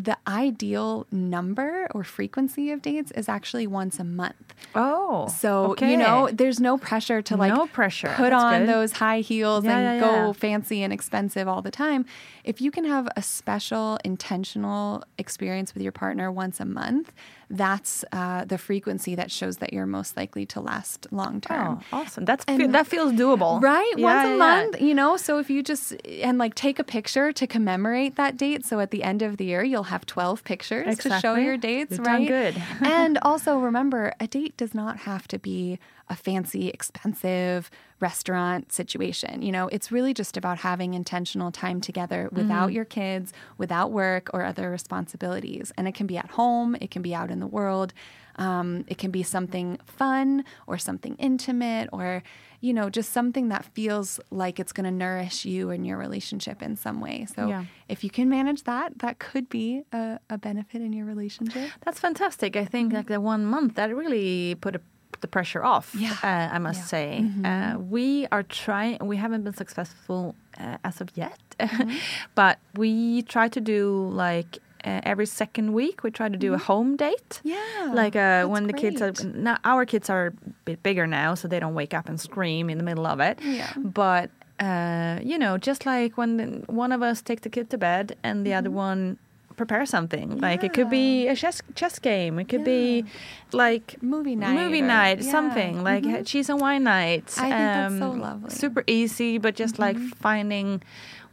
the 0.00 0.16
ideal 0.28 1.06
number 1.10 1.88
or 1.92 2.04
frequency 2.04 2.70
of 2.70 2.80
dates 2.80 3.10
is 3.12 3.28
actually 3.28 3.66
once 3.66 3.98
a 3.98 4.04
month. 4.04 4.54
Oh, 4.74 5.26
So, 5.26 5.72
okay. 5.72 5.90
you 5.90 5.96
know, 5.96 6.28
there's 6.32 6.60
no 6.60 6.78
pressure 6.78 7.20
to 7.22 7.36
like 7.36 7.52
No 7.52 7.66
pressure. 7.66 8.12
put 8.16 8.30
That's 8.30 8.42
on 8.44 8.60
good. 8.60 8.68
those 8.68 8.92
high 8.92 9.20
heels 9.20 9.64
Yeah, 9.64 9.76
and 9.76 10.00
yeah, 10.00 10.06
go 10.08 10.26
yeah. 10.28 10.32
fancy 10.32 10.82
and 10.84 10.92
expensive 10.92 11.48
all 11.48 11.62
the 11.62 11.72
time. 11.72 12.06
If 12.48 12.62
you 12.62 12.70
can 12.70 12.84
have 12.86 13.06
a 13.14 13.20
special, 13.20 13.98
intentional 14.06 15.04
experience 15.18 15.74
with 15.74 15.82
your 15.82 15.92
partner 15.92 16.32
once 16.32 16.60
a 16.60 16.64
month, 16.64 17.12
that's 17.50 18.06
uh, 18.10 18.46
the 18.46 18.56
frequency 18.56 19.14
that 19.16 19.30
shows 19.30 19.58
that 19.58 19.74
you're 19.74 19.84
most 19.84 20.16
likely 20.16 20.46
to 20.46 20.60
last 20.62 21.06
long 21.10 21.42
term. 21.42 21.82
Oh, 21.92 21.98
awesome. 21.98 22.24
That's 22.24 22.46
And- 22.48 22.74
that 22.74 22.86
feels 22.86 23.12
doable, 23.12 23.60
Right? 23.60 23.92
Yeah, 23.98 24.04
Once 24.04 24.26
a 24.26 24.30
yeah. 24.30 24.36
month, 24.38 24.80
you 24.80 24.94
know? 24.94 25.18
So 25.18 25.38
if 25.38 25.50
you 25.50 25.62
just, 25.62 25.92
and 26.06 26.38
like 26.38 26.54
take 26.54 26.78
a 26.78 26.84
picture 26.84 27.32
to 27.32 27.46
commemorate 27.46 28.16
that 28.16 28.38
date. 28.38 28.64
So 28.64 28.80
at 28.80 28.92
the 28.92 29.02
end 29.02 29.20
of 29.20 29.36
the 29.36 29.44
year, 29.44 29.62
you'll 29.62 29.90
have 29.94 30.06
12 30.06 30.42
pictures 30.42 30.96
to 31.00 31.20
show 31.20 31.34
your 31.34 31.58
dates, 31.58 31.98
done 31.98 32.06
right? 32.06 32.28
good. 32.28 32.62
and 32.80 33.18
also 33.20 33.58
remember, 33.58 34.14
a 34.20 34.26
date 34.26 34.56
does 34.56 34.72
not 34.74 35.00
have 35.00 35.28
to 35.28 35.38
be 35.38 35.78
a 36.10 36.16
fancy, 36.16 36.68
expensive 36.68 37.70
restaurant 38.00 38.72
situation. 38.72 39.42
You 39.42 39.52
know, 39.52 39.68
it's 39.68 39.90
really 39.90 40.14
just 40.14 40.36
about 40.36 40.58
having 40.58 40.94
intentional 40.94 41.50
time 41.50 41.80
together 41.80 42.28
without 42.32 42.72
your 42.72 42.84
kids, 42.84 43.32
without 43.58 43.90
work 43.90 44.30
or 44.32 44.44
other 44.44 44.70
responsibilities. 44.70 45.72
And 45.76 45.88
it 45.88 45.94
can 45.94 46.06
be 46.06 46.16
at 46.16 46.30
home, 46.30 46.76
it 46.80 46.90
can 46.90 47.02
be 47.02 47.14
out 47.14 47.30
in 47.30 47.40
the 47.40 47.46
world. 47.46 47.92
Um, 48.36 48.84
it 48.86 48.98
can 48.98 49.10
be 49.10 49.24
something 49.24 49.78
fun 49.84 50.44
or 50.68 50.78
something 50.78 51.16
intimate 51.18 51.88
or, 51.92 52.22
you 52.60 52.72
know, 52.72 52.88
just 52.88 53.12
something 53.12 53.48
that 53.48 53.64
feels 53.64 54.20
like 54.30 54.60
it's 54.60 54.72
going 54.72 54.84
to 54.84 54.92
nourish 54.92 55.44
you 55.44 55.70
and 55.70 55.84
your 55.84 55.96
relationship 55.98 56.62
in 56.62 56.76
some 56.76 57.00
way. 57.00 57.26
So 57.34 57.48
Yeah. 57.48 57.64
if 57.88 58.04
you 58.04 58.10
can 58.10 58.28
manage 58.28 58.62
that, 58.62 59.00
that 59.00 59.18
could 59.18 59.48
be 59.48 59.82
a, 59.92 60.20
a 60.30 60.38
benefit 60.38 60.82
in 60.82 60.92
your 60.92 61.04
relationship. 61.04 61.68
That's 61.84 61.98
fantastic. 61.98 62.54
I 62.54 62.64
think 62.64 62.92
like 62.92 63.08
the 63.08 63.20
one 63.20 63.44
month 63.44 63.74
that 63.74 63.92
really 63.94 64.54
put 64.54 64.76
a, 64.76 64.80
the 65.20 65.28
pressure 65.28 65.64
off. 65.64 65.94
Yeah. 65.94 66.16
uh, 66.22 66.54
I 66.54 66.58
must 66.58 66.88
say 66.88 67.24
uh, 67.44 67.78
we 67.78 68.26
are 68.30 68.42
trying. 68.42 68.98
We 69.06 69.16
haven't 69.16 69.42
been 69.44 69.54
successful 69.54 70.34
uh, 70.58 70.78
as 70.84 71.00
of 71.00 71.08
yet, 71.14 71.38
but 72.34 72.58
we 72.74 73.22
try 73.22 73.48
to 73.48 73.60
do 73.60 74.08
like. 74.12 74.58
Uh, 74.84 75.00
every 75.02 75.26
second 75.26 75.72
week, 75.72 76.04
we 76.04 76.10
try 76.10 76.28
to 76.28 76.36
do 76.36 76.54
a 76.54 76.58
home 76.58 76.96
date. 76.96 77.40
Yeah, 77.42 77.90
like 77.92 78.14
uh, 78.14 78.46
when 78.46 78.68
the 78.68 78.72
kids 78.72 79.02
are 79.02 79.10
great. 79.10 79.34
now, 79.34 79.58
our 79.64 79.84
kids 79.84 80.08
are 80.08 80.26
a 80.28 80.32
bit 80.64 80.84
bigger 80.84 81.04
now, 81.04 81.34
so 81.34 81.48
they 81.48 81.58
don't 81.58 81.74
wake 81.74 81.92
up 81.92 82.08
and 82.08 82.18
scream 82.18 82.70
in 82.70 82.78
the 82.78 82.84
middle 82.84 83.04
of 83.04 83.18
it. 83.18 83.40
Yeah. 83.42 83.72
But 83.76 84.30
uh, 84.60 85.18
you 85.22 85.36
know, 85.36 85.58
just 85.58 85.84
like 85.84 86.16
when 86.16 86.62
one 86.68 86.92
of 86.92 87.02
us 87.02 87.22
takes 87.22 87.42
the 87.42 87.50
kid 87.50 87.70
to 87.70 87.78
bed 87.78 88.16
and 88.22 88.46
the 88.46 88.54
other 88.54 88.70
one 88.70 89.18
prepare 89.58 89.84
something. 89.84 90.38
Like 90.38 90.64
it 90.64 90.72
could 90.72 90.88
be 90.88 91.28
a 91.28 91.34
chess 91.36 91.60
chess 91.74 91.98
game. 91.98 92.38
It 92.38 92.48
could 92.48 92.64
be 92.64 93.04
like 93.52 94.00
Movie 94.02 94.36
night 94.36 94.54
movie 94.54 94.80
night, 94.80 95.18
yeah. 95.20 95.30
something 95.30 95.82
like 95.84 96.04
Mhm. 96.04 96.24
cheese 96.26 96.48
and 96.48 96.60
wine 96.60 96.84
night. 96.84 97.24
I 97.36 97.40
think 97.40 97.50
that's 97.50 97.98
so 97.98 98.10
lovely. 98.10 98.48
Mm-hmm. 98.48 98.58
Super 98.64 98.82
easy, 98.86 99.38
but 99.38 99.54
just 99.56 99.78
like 99.78 99.98
finding 99.98 100.80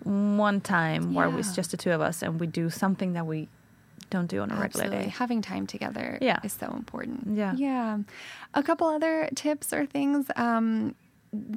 one 0.04 0.60
time 0.62 1.14
where 1.14 1.30
it's 1.40 1.56
just 1.56 1.72
the 1.72 1.78
two 1.78 1.92
of 1.92 2.02
us 2.02 2.22
and 2.22 2.40
we 2.40 2.48
do 2.48 2.70
something 2.70 3.14
that 3.14 3.26
we 3.26 3.48
don't 4.12 4.28
do 4.28 4.40
on 4.42 4.52
a 4.52 4.56
regular 4.56 4.86
Absolutely. 4.86 5.06
day. 5.06 5.10
Having 5.18 5.42
time 5.42 5.66
together 5.68 6.18
Yeah. 6.22 6.40
is 6.44 6.54
so 6.54 6.68
important. 6.76 7.36
Yeah. 7.36 7.54
Yeah. 7.58 7.98
A 8.54 8.62
couple 8.62 8.88
other 8.88 9.30
tips 9.36 9.74
or 9.74 9.86
things 9.86 10.30
um, 10.36 10.94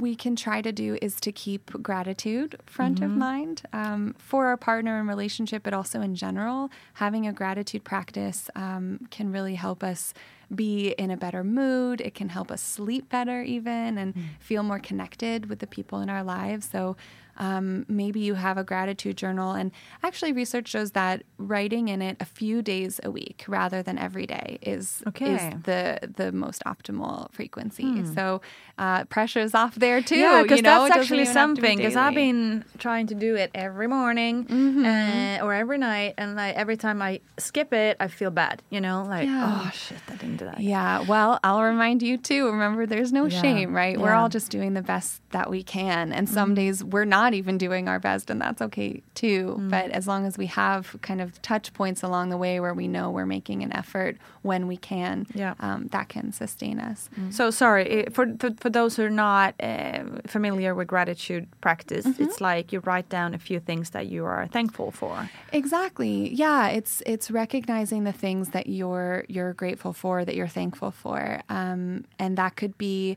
we 0.01 0.15
can 0.15 0.37
try 0.37 0.61
to 0.63 0.73
do 0.73 0.99
is 1.01 1.21
to 1.21 1.33
keep 1.33 1.71
gratitude 1.83 2.57
front 2.67 3.01
of 3.03 3.11
mind 3.11 3.63
um, 3.73 4.15
for 4.19 4.47
our 4.47 4.57
partner 4.57 4.99
and 4.99 5.09
relationship, 5.09 5.63
but 5.63 5.73
also 5.75 6.01
in 6.01 6.15
general. 6.15 6.71
Having 6.95 7.27
a 7.27 7.33
gratitude 7.33 7.85
practice 7.85 8.51
um, 8.55 9.07
can 9.11 9.33
really 9.33 9.55
help 9.55 9.83
us 9.83 10.15
be 10.55 10.91
in 10.99 11.11
a 11.11 11.17
better 11.17 11.45
mood. 11.45 12.01
It 12.01 12.15
can 12.15 12.31
help 12.31 12.51
us 12.51 12.63
sleep 12.63 13.09
better, 13.09 13.43
even, 13.43 13.99
and 13.99 14.15
feel 14.41 14.63
more 14.63 14.79
connected 14.79 15.47
with 15.47 15.59
the 15.59 15.67
people 15.67 16.01
in 16.01 16.09
our 16.09 16.25
lives. 16.25 16.69
So, 16.71 16.97
um, 17.39 17.87
maybe 17.89 18.21
you 18.21 18.35
have 18.35 18.59
a 18.59 18.65
gratitude 18.65 19.17
journal, 19.17 19.53
and 19.53 19.71
actually, 20.03 20.33
research 20.33 20.69
shows 20.69 20.91
that 20.93 21.23
writing 21.39 21.89
in 21.89 22.03
it 22.03 22.17
a 22.21 22.25
few 22.25 22.63
days 22.63 23.01
a 23.05 23.11
week 23.11 23.45
rather 23.49 23.83
than 23.83 23.99
every 23.99 24.27
day 24.27 24.59
is 24.63 25.03
Okay. 25.09 25.35
is 25.37 25.63
the 25.65 25.99
the 26.17 26.33
most 26.33 26.63
optimal 26.67 27.33
frequency. 27.33 28.05
So, 28.15 28.41
uh, 28.79 29.05
pressure's 29.05 29.55
off 29.55 29.75
there 29.77 30.01
too. 30.03 30.17
Yeah, 30.17 30.43
because 30.43 30.57
you 30.59 30.63
know? 30.63 30.85
that's 30.85 30.97
actually 30.97 31.23
even 31.23 31.37
have 31.37 31.55
to 31.55 31.61
be 31.61 31.61
something. 31.69 31.79
Because 31.79 31.97
I've 31.97 32.15
been 32.15 32.65
trying 32.79 33.07
to 33.09 33.15
do 33.15 33.35
it 33.37 33.51
every 33.55 33.87
morning 33.87 34.45
Mm-hmm. 34.45 34.85
uh, 34.85 35.45
or 35.47 35.55
every 35.55 35.79
night, 35.79 36.15
and 36.19 36.35
like 36.37 36.55
every 36.57 36.77
time 36.77 37.01
I 37.01 37.21
skip 37.39 37.73
it, 37.73 37.97
I 38.01 38.09
feel 38.09 38.31
bad. 38.31 38.63
You 38.71 38.81
know, 38.81 39.05
like 39.09 39.27
Yeah. 39.29 39.65
oh 39.67 39.71
shit, 39.73 39.99
I 40.09 40.17
didn't 40.17 40.37
do 40.39 40.45
that. 40.47 40.61
Yeah, 40.61 41.01
well, 41.01 41.39
I'll 41.45 41.63
remind 41.63 42.03
you 42.03 42.19
too. 42.19 42.47
Remember, 42.51 42.85
there's 42.87 43.13
no 43.13 43.27
Yeah, 43.27 43.41
shame, 43.41 43.75
right? 43.75 43.99
We're 44.01 44.15
all 44.15 44.29
just 44.29 44.51
doing 44.51 44.75
the 44.75 44.83
best 44.83 45.23
that 45.31 45.51
we 45.51 45.63
can. 45.63 46.13
And 46.13 46.29
some 46.29 46.55
days 46.55 46.83
we're 46.83 47.05
not 47.05 47.28
not 47.29 47.35
even 47.35 47.59
doing 47.59 47.89
our 47.89 48.01
best, 48.01 48.31
and 48.31 48.41
that's 48.41 48.63
okay 48.63 49.03
too. 49.15 49.57
Mm. 49.61 49.71
But 49.71 49.91
as 49.91 50.07
long 50.07 50.25
as 50.25 50.39
we 50.39 50.47
have 50.47 50.97
kind 51.03 51.21
of 51.21 51.41
touch 51.43 51.75
points 51.75 52.03
along 52.03 52.31
the 52.31 52.39
way 52.39 52.59
where 52.59 52.73
we 52.73 52.89
know 52.89 53.11
we're 53.11 53.27
making 53.27 53.63
an 53.63 53.71
effort 53.77 54.17
when 54.43 54.67
we 54.67 54.79
can, 54.79 55.27
Yeah. 55.35 55.55
um, 55.61 55.89
that 55.89 56.09
can 56.09 56.33
sustain 56.33 56.81
us. 56.81 57.11
So 57.31 57.51
sorry 57.51 57.85
eh, 57.91 58.11
for 58.11 58.25
for, 58.41 58.51
for 58.63 58.71
those 58.71 58.97
who 58.97 59.03
are 59.05 59.11
not 59.29 59.51
uh, 59.61 60.05
familiar 60.27 60.75
with 60.75 60.89
gratitude 60.89 61.45
practice. 61.61 62.07
Mm-hmm. 62.07 62.23
It's 62.25 62.41
like 62.41 62.73
you 62.73 62.81
write 62.81 63.09
down 63.11 63.35
a 63.35 63.39
few 63.49 63.61
things 63.61 63.91
that 63.91 64.07
you 64.07 64.25
are 64.25 64.47
thankful 64.59 64.91
for. 64.91 65.29
Exactly. 65.53 66.33
Yeah, 66.45 66.69
it's 66.79 67.03
it's 67.05 67.31
recognizing 67.31 68.05
the 68.05 68.17
things 68.25 68.45
that 68.57 68.67
you're 68.79 69.25
you're 69.29 69.53
grateful 69.63 69.93
for, 69.93 70.25
that 70.25 70.35
you're 70.39 70.55
thankful 70.61 70.93
for, 71.03 71.21
um, 71.51 72.05
and 72.19 72.39
that 72.39 72.53
could 72.61 72.75
be, 72.79 73.17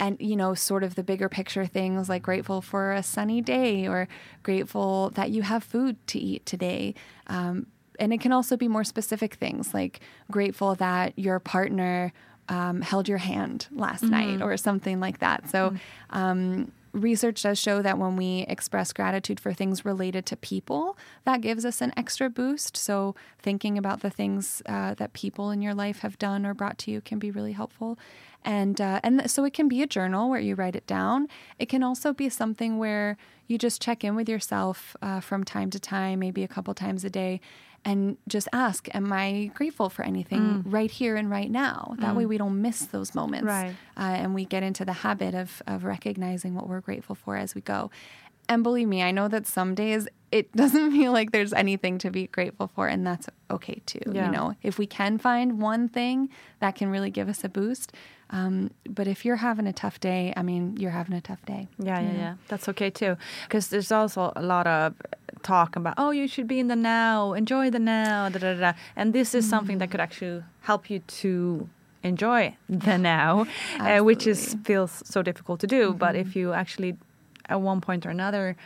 and 0.00 0.16
you 0.18 0.34
know, 0.34 0.54
sort 0.54 0.82
of 0.82 0.94
the 0.96 1.04
bigger 1.04 1.28
picture 1.28 1.66
things 1.66 2.08
like 2.08 2.22
grateful 2.22 2.62
for 2.62 2.92
a 2.92 3.02
sunny 3.02 3.40
day 3.42 3.86
or 3.86 4.08
grateful 4.42 5.10
that 5.10 5.30
you 5.30 5.42
have 5.42 5.62
food 5.62 6.04
to 6.08 6.18
eat 6.18 6.44
today. 6.46 6.94
Um, 7.26 7.66
and 8.00 8.12
it 8.12 8.20
can 8.20 8.32
also 8.32 8.56
be 8.56 8.66
more 8.66 8.82
specific 8.82 9.34
things 9.34 9.74
like 9.74 10.00
grateful 10.30 10.74
that 10.76 11.16
your 11.18 11.38
partner 11.38 12.12
um, 12.48 12.80
held 12.80 13.08
your 13.08 13.18
hand 13.18 13.68
last 13.70 14.02
night 14.02 14.42
or 14.42 14.56
something 14.56 14.98
like 14.98 15.18
that. 15.20 15.48
So, 15.50 15.74
um, 16.10 16.72
research 16.92 17.42
does 17.42 17.58
show 17.58 17.82
that 17.82 17.98
when 17.98 18.16
we 18.16 18.44
express 18.48 18.92
gratitude 18.92 19.38
for 19.38 19.52
things 19.52 19.84
related 19.84 20.26
to 20.26 20.36
people, 20.36 20.98
that 21.24 21.40
gives 21.40 21.64
us 21.64 21.80
an 21.80 21.92
extra 21.96 22.28
boost. 22.28 22.76
So, 22.76 23.14
thinking 23.38 23.78
about 23.78 24.00
the 24.00 24.10
things 24.10 24.62
uh, 24.66 24.94
that 24.94 25.12
people 25.12 25.50
in 25.50 25.62
your 25.62 25.74
life 25.74 26.00
have 26.00 26.18
done 26.18 26.44
or 26.44 26.54
brought 26.54 26.78
to 26.78 26.90
you 26.90 27.00
can 27.00 27.18
be 27.18 27.30
really 27.30 27.52
helpful. 27.52 27.98
And 28.44 28.80
uh, 28.80 29.00
and 29.02 29.30
so 29.30 29.44
it 29.44 29.52
can 29.52 29.68
be 29.68 29.82
a 29.82 29.86
journal 29.86 30.30
where 30.30 30.40
you 30.40 30.54
write 30.54 30.74
it 30.76 30.86
down. 30.86 31.28
It 31.58 31.66
can 31.68 31.82
also 31.82 32.12
be 32.12 32.28
something 32.28 32.78
where 32.78 33.16
you 33.46 33.58
just 33.58 33.82
check 33.82 34.02
in 34.04 34.14
with 34.16 34.28
yourself 34.28 34.96
uh, 35.02 35.20
from 35.20 35.44
time 35.44 35.70
to 35.70 35.80
time, 35.80 36.20
maybe 36.20 36.42
a 36.42 36.48
couple 36.48 36.72
times 36.72 37.04
a 37.04 37.10
day, 37.10 37.40
and 37.84 38.16
just 38.28 38.48
ask, 38.52 38.88
"Am 38.94 39.12
I 39.12 39.50
grateful 39.54 39.90
for 39.90 40.02
anything 40.04 40.62
right 40.64 40.90
here 40.90 41.16
and 41.16 41.30
right 41.30 41.50
now?" 41.50 41.94
That 41.98 42.14
way, 42.16 42.24
we 42.26 42.38
don't 42.38 42.60
miss 42.62 42.86
those 42.86 43.14
moments 43.14 43.46
Right. 43.46 43.74
uh, 43.96 44.00
and 44.22 44.34
we 44.34 44.44
get 44.46 44.62
into 44.62 44.84
the 44.84 44.92
habit 44.94 45.34
of 45.34 45.62
of 45.66 45.84
recognizing 45.84 46.54
what 46.54 46.66
we're 46.68 46.80
grateful 46.80 47.14
for 47.14 47.36
as 47.36 47.54
we 47.54 47.60
go. 47.60 47.90
And 48.50 48.64
believe 48.64 48.88
me, 48.88 49.00
I 49.00 49.12
know 49.12 49.28
that 49.28 49.46
some 49.46 49.76
days 49.76 50.08
it 50.32 50.50
doesn't 50.56 50.90
feel 50.90 51.12
like 51.12 51.30
there's 51.30 51.52
anything 51.52 51.98
to 51.98 52.10
be 52.10 52.26
grateful 52.26 52.66
for, 52.74 52.88
and 52.88 53.06
that's 53.06 53.28
okay 53.48 53.80
too. 53.86 54.00
Yeah. 54.10 54.26
You 54.26 54.32
know, 54.32 54.56
if 54.62 54.76
we 54.76 54.86
can 54.86 55.18
find 55.18 55.62
one 55.62 55.88
thing 55.88 56.28
that 56.58 56.74
can 56.74 56.90
really 56.90 57.10
give 57.10 57.28
us 57.28 57.44
a 57.44 57.48
boost. 57.48 57.92
Um, 58.32 58.70
but 58.88 59.08
if 59.08 59.24
you're 59.24 59.36
having 59.36 59.66
a 59.66 59.72
tough 59.72 59.98
day, 59.98 60.32
I 60.36 60.42
mean, 60.42 60.76
you're 60.76 60.90
having 60.92 61.14
a 61.14 61.20
tough 61.20 61.44
day. 61.46 61.68
Yeah, 61.78 62.00
yeah, 62.00 62.12
know? 62.12 62.18
yeah. 62.18 62.34
That's 62.48 62.68
okay 62.68 62.90
too. 62.90 63.16
Because 63.44 63.68
there's 63.68 63.90
also 63.92 64.32
a 64.34 64.42
lot 64.42 64.66
of 64.66 64.94
talk 65.42 65.76
about, 65.76 65.94
oh, 65.96 66.10
you 66.10 66.26
should 66.28 66.46
be 66.48 66.58
in 66.58 66.68
the 66.68 66.76
now, 66.76 67.32
enjoy 67.32 67.70
the 67.70 67.78
now, 67.78 68.28
da 68.28 68.38
da 68.38 68.54
da. 68.54 68.72
And 68.96 69.12
this 69.12 69.34
is 69.34 69.48
something 69.48 69.78
that 69.78 69.90
could 69.90 70.00
actually 70.00 70.42
help 70.62 70.90
you 70.90 71.00
to 71.00 71.68
enjoy 72.02 72.56
the 72.68 72.98
now, 72.98 73.46
uh, 73.78 74.00
which 74.00 74.26
is 74.26 74.56
feels 74.64 75.02
so 75.04 75.22
difficult 75.22 75.60
to 75.60 75.66
do. 75.66 75.92
But 75.92 76.16
if 76.16 76.36
you 76.36 76.52
actually, 76.52 76.96
at 77.50 77.60
one 77.60 77.80
point 77.80 78.06
or 78.06 78.10
another, 78.10 78.56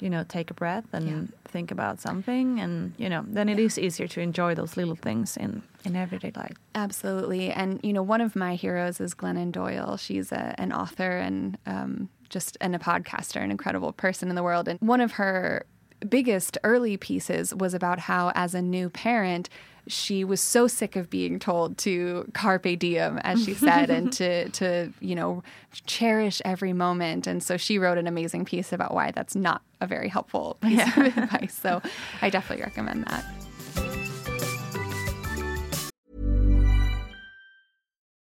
you 0.00 0.10
know, 0.10 0.24
take 0.24 0.50
a 0.50 0.54
breath 0.54 0.86
and 0.92 1.32
think 1.44 1.70
about 1.70 2.00
something, 2.00 2.58
and 2.58 2.92
you 2.96 3.08
know, 3.08 3.24
then 3.28 3.48
it 3.48 3.58
is 3.58 3.78
easier 3.78 4.08
to 4.08 4.20
enjoy 4.20 4.54
those 4.54 4.76
little 4.76 4.96
things 4.96 5.36
in 5.36 5.62
in 5.84 5.94
everyday 5.94 6.32
life. 6.34 6.56
Absolutely. 6.74 7.52
And, 7.52 7.80
you 7.82 7.92
know, 7.92 8.02
one 8.02 8.20
of 8.20 8.34
my 8.36 8.54
heroes 8.54 9.00
is 9.00 9.14
Glennon 9.14 9.52
Doyle. 9.52 9.96
She's 9.96 10.32
a, 10.32 10.54
an 10.58 10.72
author 10.72 11.18
and 11.18 11.56
um, 11.66 12.08
just 12.28 12.56
and 12.60 12.74
a 12.74 12.78
podcaster, 12.78 13.42
an 13.42 13.50
incredible 13.50 13.92
person 13.92 14.28
in 14.28 14.34
the 14.34 14.42
world. 14.42 14.68
And 14.68 14.78
one 14.80 15.00
of 15.00 15.12
her 15.12 15.64
biggest 16.08 16.58
early 16.64 16.96
pieces 16.96 17.54
was 17.54 17.74
about 17.74 17.98
how, 17.98 18.32
as 18.34 18.54
a 18.54 18.62
new 18.62 18.88
parent, 18.90 19.48
she 19.90 20.24
was 20.24 20.40
so 20.40 20.66
sick 20.66 20.96
of 20.96 21.10
being 21.10 21.38
told 21.38 21.76
to 21.78 22.30
carpe 22.32 22.78
diem, 22.78 23.18
as 23.18 23.44
she 23.44 23.54
said, 23.54 23.90
and 23.90 24.12
to, 24.14 24.48
to, 24.50 24.92
you 25.00 25.14
know, 25.14 25.42
cherish 25.86 26.40
every 26.44 26.72
moment. 26.72 27.26
And 27.26 27.42
so 27.42 27.56
she 27.56 27.78
wrote 27.78 27.98
an 27.98 28.06
amazing 28.06 28.44
piece 28.44 28.72
about 28.72 28.94
why 28.94 29.10
that's 29.10 29.34
not 29.34 29.62
a 29.80 29.86
very 29.86 30.08
helpful 30.08 30.56
piece 30.60 30.80
of 30.96 31.04
advice. 31.04 31.58
So 31.58 31.82
I 32.22 32.30
definitely 32.30 32.64
recommend 32.64 33.04
that. 33.06 33.24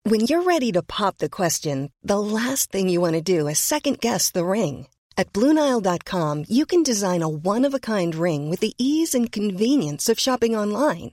When 0.05 0.21
you're 0.23 0.43
ready 0.43 0.73
to 0.73 0.83
pop 0.83 1.19
the 1.19 1.29
question, 1.29 1.93
the 2.03 2.19
last 2.19 2.73
thing 2.73 2.89
you 2.89 2.99
want 2.99 3.15
to 3.15 3.21
do 3.21 3.47
is 3.47 3.59
second 3.59 4.01
guess 4.01 4.31
the 4.31 4.45
ring. 4.45 4.87
At 5.19 5.33
Bluenile.com, 5.33 6.45
you 6.49 6.65
can 6.65 6.83
design 6.83 7.23
a 7.23 7.29
one 7.29 7.67
of 7.67 7.75
a 7.75 7.81
kind 7.81 8.15
ring 8.15 8.49
with 8.49 8.61
the 8.61 8.73
ease 8.79 9.15
and 9.15 9.31
convenience 9.31 10.09
of 10.09 10.19
shopping 10.19 10.57
online. 10.57 11.13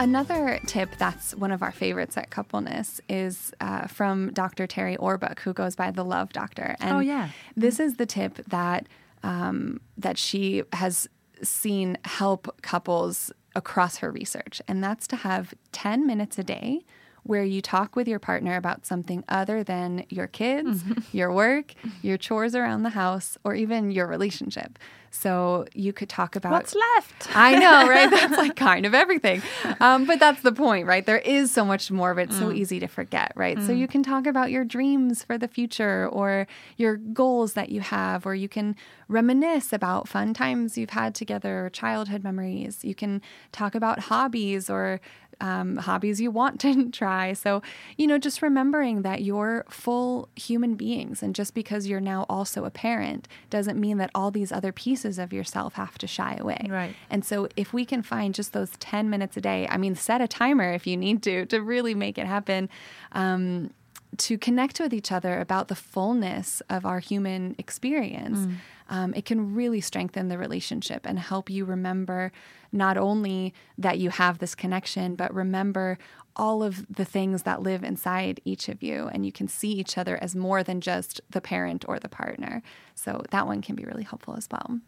Another 0.00 0.58
tip 0.66 0.90
that's 0.98 1.34
one 1.36 1.52
of 1.52 1.62
our 1.62 1.70
favorites 1.70 2.16
at 2.16 2.30
Coupleness 2.30 3.00
is 3.08 3.52
uh, 3.60 3.86
from 3.86 4.32
Dr. 4.32 4.66
Terri 4.66 4.98
Orbuch, 4.98 5.38
who 5.40 5.52
goes 5.52 5.76
by 5.76 5.90
the 5.92 6.04
Love 6.04 6.32
Doctor. 6.32 6.74
And 6.80 6.96
Oh, 6.96 6.98
yeah. 6.98 7.28
this 7.56 7.78
is 7.78 7.94
the 7.94 8.04
tip 8.04 8.36
that 8.48 8.88
um, 9.22 9.80
that 9.96 10.18
she 10.18 10.62
has 10.74 11.08
seen 11.42 11.96
help 12.04 12.60
couples 12.60 13.32
across 13.54 13.98
her 13.98 14.10
research, 14.10 14.60
and 14.68 14.82
that's 14.84 15.06
to 15.06 15.16
have 15.16 15.54
ten 15.72 16.06
minutes 16.06 16.38
a 16.38 16.44
day 16.44 16.84
where 17.24 17.42
you 17.42 17.60
talk 17.60 17.96
with 17.96 18.06
your 18.06 18.18
partner 18.18 18.56
about 18.56 18.86
something 18.86 19.24
other 19.28 19.64
than 19.64 20.04
your 20.10 20.26
kids, 20.26 20.82
mm-hmm. 20.82 21.00
your 21.16 21.32
work, 21.32 21.74
your 22.02 22.16
chores 22.16 22.54
around 22.54 22.82
the 22.82 22.90
house, 22.90 23.36
or 23.44 23.54
even 23.54 23.90
your 23.90 24.06
relationship. 24.06 24.78
So 25.10 25.64
you 25.74 25.92
could 25.92 26.08
talk 26.08 26.34
about 26.34 26.52
What's 26.52 26.74
left? 26.74 27.36
I 27.36 27.54
know, 27.54 27.88
right? 27.88 28.10
That's 28.10 28.36
like 28.36 28.56
kind 28.56 28.84
of 28.84 28.94
everything. 28.94 29.42
Um, 29.80 30.06
but 30.06 30.18
that's 30.18 30.42
the 30.42 30.50
point, 30.50 30.86
right? 30.86 31.06
There 31.06 31.18
is 31.18 31.52
so 31.52 31.64
much 31.64 31.90
more 31.90 32.10
of 32.10 32.18
it, 32.18 32.32
so 32.32 32.48
mm. 32.48 32.56
easy 32.56 32.80
to 32.80 32.88
forget, 32.88 33.32
right? 33.36 33.56
So 33.58 33.68
mm. 33.68 33.78
you 33.78 33.86
can 33.86 34.02
talk 34.02 34.26
about 34.26 34.50
your 34.50 34.64
dreams 34.64 35.22
for 35.22 35.38
the 35.38 35.46
future 35.46 36.08
or 36.08 36.48
your 36.76 36.96
goals 36.96 37.52
that 37.52 37.68
you 37.68 37.80
have, 37.80 38.26
or 38.26 38.34
you 38.34 38.48
can 38.48 38.74
reminisce 39.06 39.72
about 39.72 40.08
fun 40.08 40.34
times 40.34 40.76
you've 40.76 40.90
had 40.90 41.14
together, 41.14 41.66
or 41.66 41.70
childhood 41.70 42.24
memories. 42.24 42.84
You 42.84 42.96
can 42.96 43.22
talk 43.52 43.76
about 43.76 44.00
hobbies 44.00 44.68
or 44.68 45.00
um, 45.40 45.76
hobbies 45.76 46.20
you 46.20 46.30
want 46.30 46.60
to 46.60 46.90
try. 46.92 47.32
So, 47.32 47.62
you 47.96 48.06
know, 48.06 48.18
just 48.18 48.42
remembering 48.42 49.02
that 49.02 49.22
you're 49.22 49.64
full 49.68 50.28
human 50.36 50.74
beings. 50.74 51.22
And 51.22 51.34
just 51.34 51.54
because 51.54 51.86
you're 51.86 52.00
now 52.00 52.26
also 52.28 52.64
a 52.64 52.70
parent 52.70 53.28
doesn't 53.50 53.78
mean 53.78 53.98
that 53.98 54.10
all 54.14 54.30
these 54.30 54.52
other 54.52 54.72
pieces 54.72 55.18
of 55.18 55.32
yourself 55.32 55.74
have 55.74 55.98
to 55.98 56.06
shy 56.06 56.36
away. 56.38 56.66
Right. 56.68 56.94
And 57.10 57.24
so, 57.24 57.48
if 57.56 57.72
we 57.72 57.84
can 57.84 58.02
find 58.02 58.34
just 58.34 58.52
those 58.52 58.72
10 58.78 59.10
minutes 59.10 59.36
a 59.36 59.40
day, 59.40 59.66
I 59.68 59.76
mean, 59.76 59.94
set 59.94 60.20
a 60.20 60.28
timer 60.28 60.72
if 60.72 60.86
you 60.86 60.96
need 60.96 61.22
to, 61.24 61.46
to 61.46 61.60
really 61.60 61.94
make 61.94 62.18
it 62.18 62.26
happen. 62.26 62.68
Um, 63.12 63.70
to 64.16 64.38
connect 64.38 64.78
with 64.80 64.94
each 64.94 65.10
other 65.10 65.40
about 65.40 65.68
the 65.68 65.74
fullness 65.74 66.62
of 66.70 66.86
our 66.86 67.00
human 67.00 67.54
experience, 67.58 68.46
um, 68.88 69.14
it 69.14 69.24
can 69.24 69.54
really 69.54 69.80
strengthen 69.80 70.28
the 70.28 70.38
relationship 70.38 71.06
and 71.06 71.18
help 71.18 71.48
you 71.50 71.64
remember 71.64 72.32
not 72.72 72.96
only 72.96 73.54
that 73.78 73.98
you 73.98 74.10
have 74.10 74.38
this 74.38 74.54
connection, 74.54 75.14
but 75.14 75.32
remember 75.32 75.98
all 76.36 76.62
of 76.62 76.84
the 76.92 77.04
things 77.04 77.44
that 77.44 77.62
live 77.62 77.84
inside 77.84 78.40
each 78.44 78.68
of 78.68 78.82
you. 78.82 79.08
And 79.12 79.24
you 79.24 79.32
can 79.32 79.48
see 79.48 79.70
each 79.70 79.96
other 79.96 80.18
as 80.22 80.34
more 80.34 80.62
than 80.62 80.80
just 80.80 81.20
the 81.30 81.40
parent 81.40 81.84
or 81.88 81.98
the 81.98 82.08
partner. 82.08 82.62
So 82.94 83.22
that 83.30 83.46
one 83.46 83.62
can 83.62 83.76
be 83.76 83.84
really 83.84 84.02
helpful 84.02 84.34
as 84.36 84.48
well. 84.50 84.80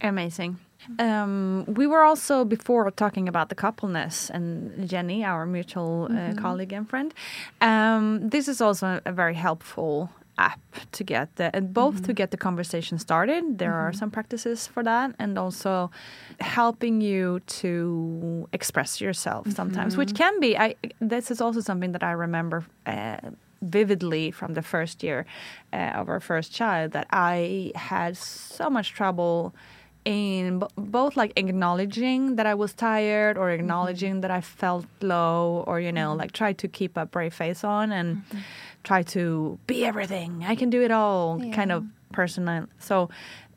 Amazing. 0.00 0.58
Um, 1.00 1.64
we 1.66 1.86
were 1.86 2.02
also 2.02 2.44
before 2.44 2.88
talking 2.92 3.28
about 3.28 3.48
the 3.48 3.56
coupleness 3.56 4.30
and 4.30 4.88
Jenny, 4.88 5.24
our 5.24 5.44
mutual 5.44 6.08
uh, 6.10 6.34
colleague 6.34 6.72
and 6.72 6.88
friend. 6.88 7.12
Um, 7.60 8.28
this 8.28 8.46
is 8.46 8.60
also 8.60 9.00
a 9.04 9.12
very 9.12 9.34
helpful 9.34 10.10
app 10.38 10.60
to 10.92 11.04
get 11.04 11.36
the, 11.36 11.54
and 11.54 11.74
both 11.74 11.96
to 11.96 12.02
mm-hmm. 12.02 12.12
get 12.12 12.30
the 12.30 12.36
conversation 12.36 12.98
started. 12.98 13.58
There 13.58 13.74
are 13.74 13.90
mm-hmm. 13.90 13.98
some 13.98 14.10
practices 14.10 14.66
for 14.66 14.82
that, 14.82 15.14
and 15.18 15.38
also 15.38 15.90
helping 16.40 17.00
you 17.00 17.40
to 17.60 18.48
express 18.52 19.00
yourself 19.00 19.50
sometimes, 19.50 19.96
which 19.96 20.10
mm-hmm. 20.10 20.16
can 20.16 20.40
be. 20.40 20.56
I 20.56 20.76
this 21.00 21.30
is 21.30 21.40
also 21.40 21.60
something 21.60 21.92
that 21.92 22.02
I 22.02 22.12
remember. 22.12 22.64
Uh, 22.86 23.18
vividly 23.60 24.30
from 24.30 24.54
the 24.54 24.62
first 24.62 25.02
year 25.02 25.26
uh, 25.72 25.76
of 25.76 26.08
our 26.08 26.20
first 26.20 26.52
child 26.52 26.92
that 26.92 27.08
I 27.10 27.72
had 27.74 28.16
so 28.16 28.70
much 28.70 28.92
trouble 28.92 29.52
in 30.04 30.60
b- 30.60 30.66
both 30.76 31.16
like 31.16 31.32
acknowledging 31.36 32.36
that 32.36 32.46
I 32.46 32.54
was 32.54 32.72
tired 32.72 33.36
or 33.36 33.50
acknowledging 33.50 34.20
that 34.22 34.30
I 34.30 34.40
felt 34.40 34.86
low 35.02 35.64
or 35.66 35.80
you 35.80 35.92
know 35.92 36.14
like 36.14 36.32
try 36.32 36.52
to 36.54 36.68
keep 36.68 36.96
a 36.96 37.04
brave 37.04 37.34
face 37.34 37.64
on 37.64 37.92
and 37.92 38.22
try 38.84 39.02
to 39.02 39.58
be 39.66 39.84
everything. 39.84 40.44
I 40.46 40.54
can 40.54 40.70
do 40.70 40.82
it 40.82 40.90
all 40.90 41.40
kind 41.52 41.72
of 41.72 41.84
person. 42.12 42.68
So 42.78 43.10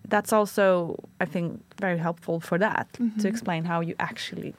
that's 0.07 0.33
also 0.33 0.97
I 1.19 1.25
think 1.25 1.61
very 1.79 1.97
helpful 1.97 2.39
for 2.39 2.57
that 2.57 2.93
to 2.93 3.03
mm-hmm. 3.03 3.27
explain 3.27 3.65
how 3.65 3.81
you 3.81 3.95
actually 3.99 4.53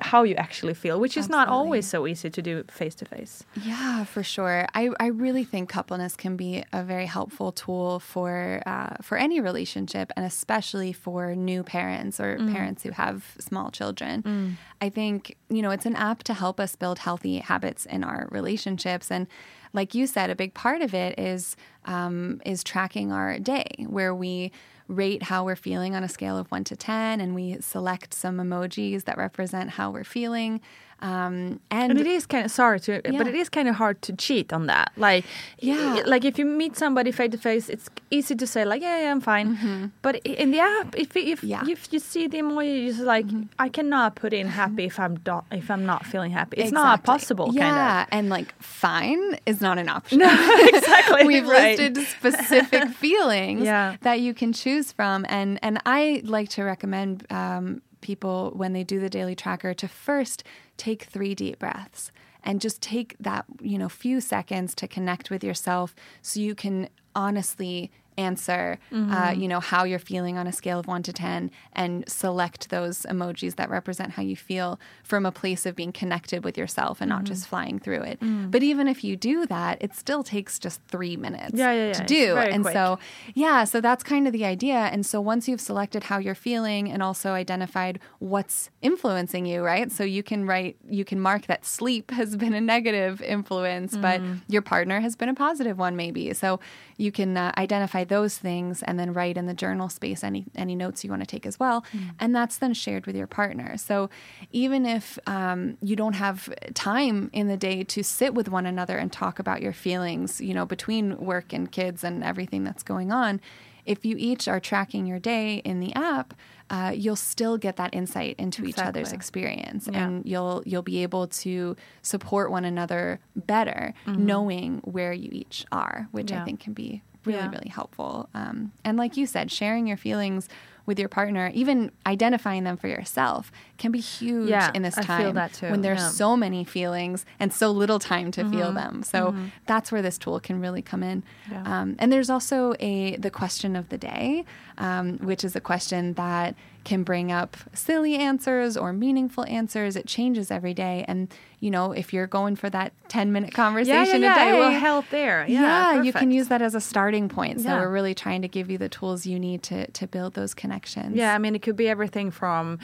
how 0.00 0.22
you 0.22 0.34
actually 0.36 0.72
feel 0.72 0.98
which 0.98 1.14
is 1.14 1.28
not 1.28 1.46
always 1.46 1.86
so 1.86 2.06
easy 2.06 2.30
to 2.30 2.40
do 2.40 2.64
face 2.70 2.94
to 2.94 3.04
face 3.04 3.44
Yeah, 3.62 4.04
for 4.04 4.22
sure. 4.22 4.66
I, 4.74 4.90
I 4.98 5.08
really 5.08 5.44
think 5.44 5.68
coupleness 5.68 6.16
can 6.16 6.36
be 6.36 6.64
a 6.72 6.82
very 6.82 7.04
helpful 7.04 7.52
tool 7.52 8.00
for 8.00 8.62
uh, 8.64 8.96
for 9.02 9.18
any 9.18 9.40
relationship, 9.40 10.10
and 10.16 10.24
especially 10.24 10.92
for 10.94 11.34
new 11.34 11.62
parents 11.62 12.18
or 12.18 12.38
mm. 12.38 12.50
parents 12.50 12.82
who 12.82 12.92
have 12.92 13.34
small 13.38 13.70
children. 13.70 14.22
Mm. 14.22 14.52
I 14.80 14.88
think 14.88 15.36
you 15.50 15.60
know 15.60 15.70
it's 15.70 15.86
an 15.86 15.96
app 15.96 16.22
to 16.24 16.34
help 16.34 16.58
us 16.60 16.76
build 16.76 16.98
healthy 16.98 17.38
habits 17.38 17.84
in 17.84 18.04
our 18.04 18.26
relationships, 18.30 19.10
and 19.10 19.26
like 19.74 19.94
you 19.94 20.06
said, 20.06 20.30
a 20.30 20.36
big 20.36 20.54
part 20.54 20.80
of 20.80 20.94
it 20.94 21.18
is 21.18 21.56
um, 21.84 22.40
is 22.46 22.64
tracking 22.64 23.12
our 23.12 23.38
day, 23.38 23.66
where 23.86 24.14
we 24.14 24.52
rate 24.88 25.24
how 25.24 25.44
we're 25.44 25.56
feeling 25.56 25.94
on 25.94 26.04
a 26.04 26.08
scale 26.08 26.38
of 26.38 26.50
one 26.50 26.64
to 26.64 26.76
ten, 26.76 27.20
and 27.20 27.34
we 27.34 27.58
select 27.60 28.14
some 28.14 28.38
emojis 28.38 29.04
that 29.04 29.18
represent 29.18 29.70
how 29.70 29.90
we're 29.90 30.04
feeling. 30.04 30.60
Um, 31.00 31.60
and, 31.70 31.90
And 31.92 32.00
it 32.00 32.06
is 32.06 32.26
kind 32.26 32.44
of 32.44 32.50
sorry 32.50 32.80
to, 32.80 33.02
but 33.18 33.26
it 33.26 33.34
is 33.34 33.48
kind 33.48 33.68
of 33.68 33.74
hard 33.74 34.00
to 34.02 34.12
cheat 34.14 34.52
on 34.52 34.66
that. 34.66 34.92
Like, 34.96 35.24
Yeah. 35.58 36.02
like 36.06 36.24
if 36.24 36.38
you 36.38 36.44
meet 36.46 36.76
somebody 36.76 37.12
face 37.12 37.30
to 37.32 37.38
face, 37.38 37.68
it's 37.68 37.88
easy 38.10 38.34
to 38.36 38.46
say 38.46 38.64
like, 38.64 38.80
yeah, 38.80 39.00
yeah 39.02 39.10
I'm 39.10 39.20
fine. 39.20 39.92
But 40.02 40.16
in 40.24 40.50
the 40.50 40.60
app, 40.60 40.94
if 40.96 41.14
if. 41.16 41.42
Yeah. 41.44 41.62
If 41.68 41.92
you 41.92 41.98
see 41.98 42.26
the 42.28 42.38
emoji, 42.38 42.84
you're 42.84 42.92
just 42.92 43.04
like, 43.04 43.26
I 43.58 43.68
cannot 43.68 44.14
put 44.14 44.32
in 44.32 44.46
happy 44.46 44.84
if 44.84 44.98
I'm 44.98 45.16
do- 45.16 45.44
if 45.50 45.70
I'm 45.70 45.84
not 45.84 46.06
feeling 46.06 46.30
happy. 46.32 46.56
It's 46.58 46.72
not 46.72 47.02
possible. 47.04 47.50
Yeah, 47.52 48.04
Kind 48.04 48.08
and 48.12 48.28
like 48.30 48.54
fine 48.62 49.38
is 49.46 49.60
not 49.60 49.78
an 49.78 49.88
option. 49.88 50.18
No, 50.20 50.28
exactly. 50.74 51.24
We've 51.32 51.46
right. 51.46 51.78
listed 51.78 52.06
specific 52.06 52.88
feelings 53.04 53.62
Yeah. 53.64 53.96
that 54.02 54.20
you 54.20 54.32
can 54.34 54.52
choose 54.52 54.92
from, 54.92 55.26
and 55.28 55.58
and 55.62 55.80
I 55.86 56.22
like 56.24 56.48
to 56.50 56.62
recommend 56.62 57.26
um, 57.30 57.82
people 58.04 58.52
when 58.54 58.72
they 58.72 58.84
do 58.84 59.00
the 59.00 59.10
daily 59.10 59.34
tracker 59.34 59.74
to 59.74 59.88
first 59.88 60.44
take 60.76 61.02
three 61.04 61.34
deep 61.34 61.58
breaths 61.58 62.12
and 62.44 62.60
just 62.60 62.80
take 62.80 63.16
that 63.18 63.46
you 63.60 63.78
know 63.78 63.88
few 63.88 64.20
seconds 64.20 64.74
to 64.76 64.86
connect 64.86 65.30
with 65.30 65.42
yourself, 65.42 65.94
so 66.22 66.38
you 66.38 66.54
can 66.54 66.88
honestly 67.16 67.90
answer 68.16 68.78
uh, 68.92 69.32
you 69.36 69.48
know 69.48 69.60
how 69.60 69.84
you're 69.84 69.98
feeling 69.98 70.38
on 70.38 70.46
a 70.46 70.52
scale 70.52 70.78
of 70.78 70.86
1 70.86 71.02
to 71.04 71.12
10 71.12 71.50
and 71.72 72.04
select 72.08 72.70
those 72.70 73.02
emojis 73.02 73.56
that 73.56 73.68
represent 73.70 74.12
how 74.12 74.22
you 74.22 74.36
feel 74.36 74.78
from 75.02 75.26
a 75.26 75.32
place 75.32 75.66
of 75.66 75.74
being 75.74 75.92
connected 75.92 76.44
with 76.44 76.56
yourself 76.56 77.00
and 77.00 77.08
not 77.08 77.24
just 77.24 77.46
flying 77.46 77.78
through 77.78 78.02
it. 78.02 78.18
But 78.50 78.62
even 78.62 78.88
if 78.88 79.02
you 79.04 79.16
do 79.16 79.46
that 79.46 79.78
it 79.82 79.94
still 79.94 80.22
takes 80.22 80.58
just 80.58 80.80
three 80.88 81.16
minutes 81.16 81.54
Yeah, 81.54 81.72
yeah, 81.72 81.86
yeah. 81.86 81.92
to 81.94 82.04
do 82.04 82.36
and 82.36 82.62
quick. 82.62 82.72
so 82.74 82.98
yeah 83.34 83.64
so 83.64 83.80
that's 83.80 84.02
kind 84.04 84.26
of 84.26 84.32
the 84.32 84.44
idea. 84.44 84.76
And 84.94 85.04
so 85.04 85.20
once 85.20 85.48
you've 85.48 85.60
selected 85.60 86.04
how 86.04 86.18
you're 86.18 86.34
feeling 86.34 86.90
and 86.90 87.02
also 87.02 87.32
identified 87.32 87.98
what's 88.20 88.70
influencing 88.82 89.44
you 89.46 89.62
right? 89.62 89.90
So 89.90 90.04
you 90.04 90.22
can 90.22 90.46
write 90.46 90.76
you 90.88 91.04
can 91.04 91.18
mark 91.20 91.46
that 91.46 91.64
sleep 91.66 92.10
has 92.12 92.36
been 92.36 92.54
a 92.54 92.60
negative 92.60 93.20
influence 93.22 93.96
but 93.96 94.20
Mm-hmm. 94.20 94.34
your 94.48 94.62
partner 94.62 95.00
has 95.00 95.16
been 95.16 95.28
a 95.28 95.34
positive 95.34 95.76
one 95.78 95.96
maybe. 95.96 96.32
So 96.34 96.60
you 96.96 97.10
can 97.10 97.36
uh, 97.36 97.52
identify 97.58 98.03
those 98.04 98.38
things 98.38 98.82
and 98.82 98.98
then 98.98 99.12
write 99.12 99.36
in 99.36 99.46
the 99.46 99.54
journal 99.54 99.88
space 99.88 100.22
any 100.24 100.44
any 100.54 100.74
notes 100.74 101.02
you 101.04 101.10
want 101.10 101.22
to 101.22 101.26
take 101.26 101.46
as 101.46 101.58
well 101.58 101.82
Mm. 101.92 102.10
and 102.20 102.34
that's 102.34 102.58
then 102.58 102.74
shared 102.74 103.06
with 103.06 103.16
your 103.16 103.26
partner 103.26 103.76
so 103.76 104.10
even 104.52 104.86
if 104.86 105.18
um, 105.26 105.76
you 105.82 105.96
don't 105.96 106.14
have 106.14 106.52
time 106.74 107.30
in 107.32 107.48
the 107.48 107.56
day 107.56 107.84
to 107.84 108.02
sit 108.02 108.34
with 108.34 108.48
one 108.48 108.66
another 108.66 108.96
and 108.98 109.12
talk 109.12 109.38
about 109.38 109.62
your 109.62 109.72
feelings 109.72 110.40
you 110.40 110.54
know 110.54 110.64
between 110.66 111.16
work 111.18 111.52
and 111.52 111.70
kids 111.72 112.04
and 112.04 112.22
everything 112.24 112.64
that's 112.64 112.82
going 112.82 113.10
on 113.12 113.40
if 113.86 114.02
you 114.04 114.16
each 114.18 114.48
are 114.48 114.60
tracking 114.60 115.04
your 115.06 115.18
day 115.18 115.56
in 115.56 115.78
the 115.80 115.94
app 115.94 116.32
uh, 116.70 116.90
you'll 116.96 117.14
still 117.16 117.58
get 117.58 117.76
that 117.76 117.92
insight 117.92 118.34
into 118.38 118.64
each 118.64 118.78
other's 118.78 119.12
experience 119.12 119.86
Yeah. 119.92 120.06
and 120.06 120.24
you'll 120.24 120.62
you'll 120.64 120.80
be 120.82 121.02
able 121.02 121.26
to 121.44 121.76
support 122.00 122.50
one 122.50 122.64
another 122.64 123.20
better 123.36 123.92
knowing 124.06 124.78
where 124.84 125.12
you 125.12 125.28
each 125.32 125.66
are 125.70 126.08
which 126.12 126.26
Mm-hmm. 126.28 126.34
Yeah. 126.36 126.42
i 126.42 126.44
think 126.46 126.60
can 126.60 126.72
be 126.72 127.02
really 127.26 127.38
Yeah. 127.40 127.50
really 127.50 127.68
helpful 127.68 128.28
um, 128.34 128.72
and 128.84 128.96
like 128.98 129.16
you 129.16 129.26
said 129.26 129.50
sharing 129.50 129.86
your 129.86 129.96
feelings 129.96 130.48
with 130.86 130.98
your 130.98 131.08
partner 131.08 131.50
even 131.54 131.90
identifying 132.06 132.64
them 132.64 132.76
for 132.76 132.88
yourself 132.88 133.50
can 133.78 133.90
be 133.90 134.00
huge 134.00 134.50
Yeah, 134.50 134.70
in 134.74 134.82
this 134.82 134.98
I 134.98 135.02
time 135.02 135.22
feel 135.22 135.32
that 135.32 135.52
too, 135.54 135.70
when 135.70 135.80
there's 135.80 135.98
yeah. 136.00 136.06
Mm-hmm. 136.08 136.14
so 136.16 136.36
many 136.36 136.64
feelings 136.64 137.24
and 137.40 137.52
so 137.52 137.70
little 137.70 137.98
time 137.98 138.30
to 138.32 138.48
feel 138.50 138.70
them 138.72 139.02
so 139.02 139.34
that's 139.66 139.90
where 139.90 140.02
this 140.02 140.18
tool 140.18 140.40
can 140.40 140.60
really 140.60 140.82
come 140.82 141.02
in 141.02 141.22
um, 141.64 141.96
and 141.98 142.12
there's 142.12 142.28
also 142.28 142.74
a 142.80 143.16
the 143.16 143.30
question 143.30 143.76
of 143.76 143.88
the 143.88 143.96
day 143.98 144.44
um, 144.78 145.16
which 145.18 145.42
is 145.44 145.56
a 145.56 145.60
question 145.60 146.12
that 146.14 146.54
can 146.84 147.02
bring 147.02 147.32
up 147.32 147.56
silly 147.72 148.14
answers 148.16 148.76
or 148.76 148.92
meaningful 148.92 149.44
answers 149.46 149.96
it 149.96 150.06
changes 150.06 150.50
every 150.50 150.74
day 150.74 151.04
and 151.08 151.32
you 151.60 151.70
know 151.70 151.92
if 151.92 152.12
you're 152.12 152.26
going 152.26 152.54
for 152.56 152.68
that 152.68 152.92
10 153.08 153.32
minute 153.32 153.50
yeah, 153.50 153.62
yeah, 153.62 153.64
conversation 153.64 154.22
yeah. 154.22 154.32
a 154.32 154.34
day 154.44 154.56
It 154.56 154.60
will 154.60 154.70
help 154.78 155.08
there. 155.10 155.46
Yeah, 155.48 156.02
you 156.02 156.12
can 156.12 156.30
use 156.30 156.48
that 156.48 156.60
as 156.62 156.74
a 156.74 156.80
starting 156.80 157.28
point. 157.28 157.60
So 157.62 157.68
Yeah. 157.68 157.80
we're 157.80 157.90
really 157.90 158.14
trying 158.14 158.42
to 158.42 158.48
give 158.48 158.70
you 158.70 158.76
the 158.78 158.88
tools 158.88 159.24
you 159.24 159.38
need 159.38 159.62
to 159.64 159.86
to 159.98 160.06
build 160.06 160.34
those 160.34 160.52
connections. 160.54 161.16
Yeah, 161.16 161.34
I 161.34 161.38
mean, 161.38 161.54
it 161.54 161.62
could 161.62 161.76
be 161.76 161.88
everything 161.88 162.30
from 162.30 162.78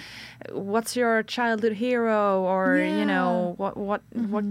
what's 0.53 0.97
your 0.97 1.23
childhood 1.25 1.73
hero, 1.75 2.41
or 2.43 2.79
you 2.79 3.05
know 3.05 3.55
what 3.59 3.77
what 3.77 4.03
what 4.15 4.45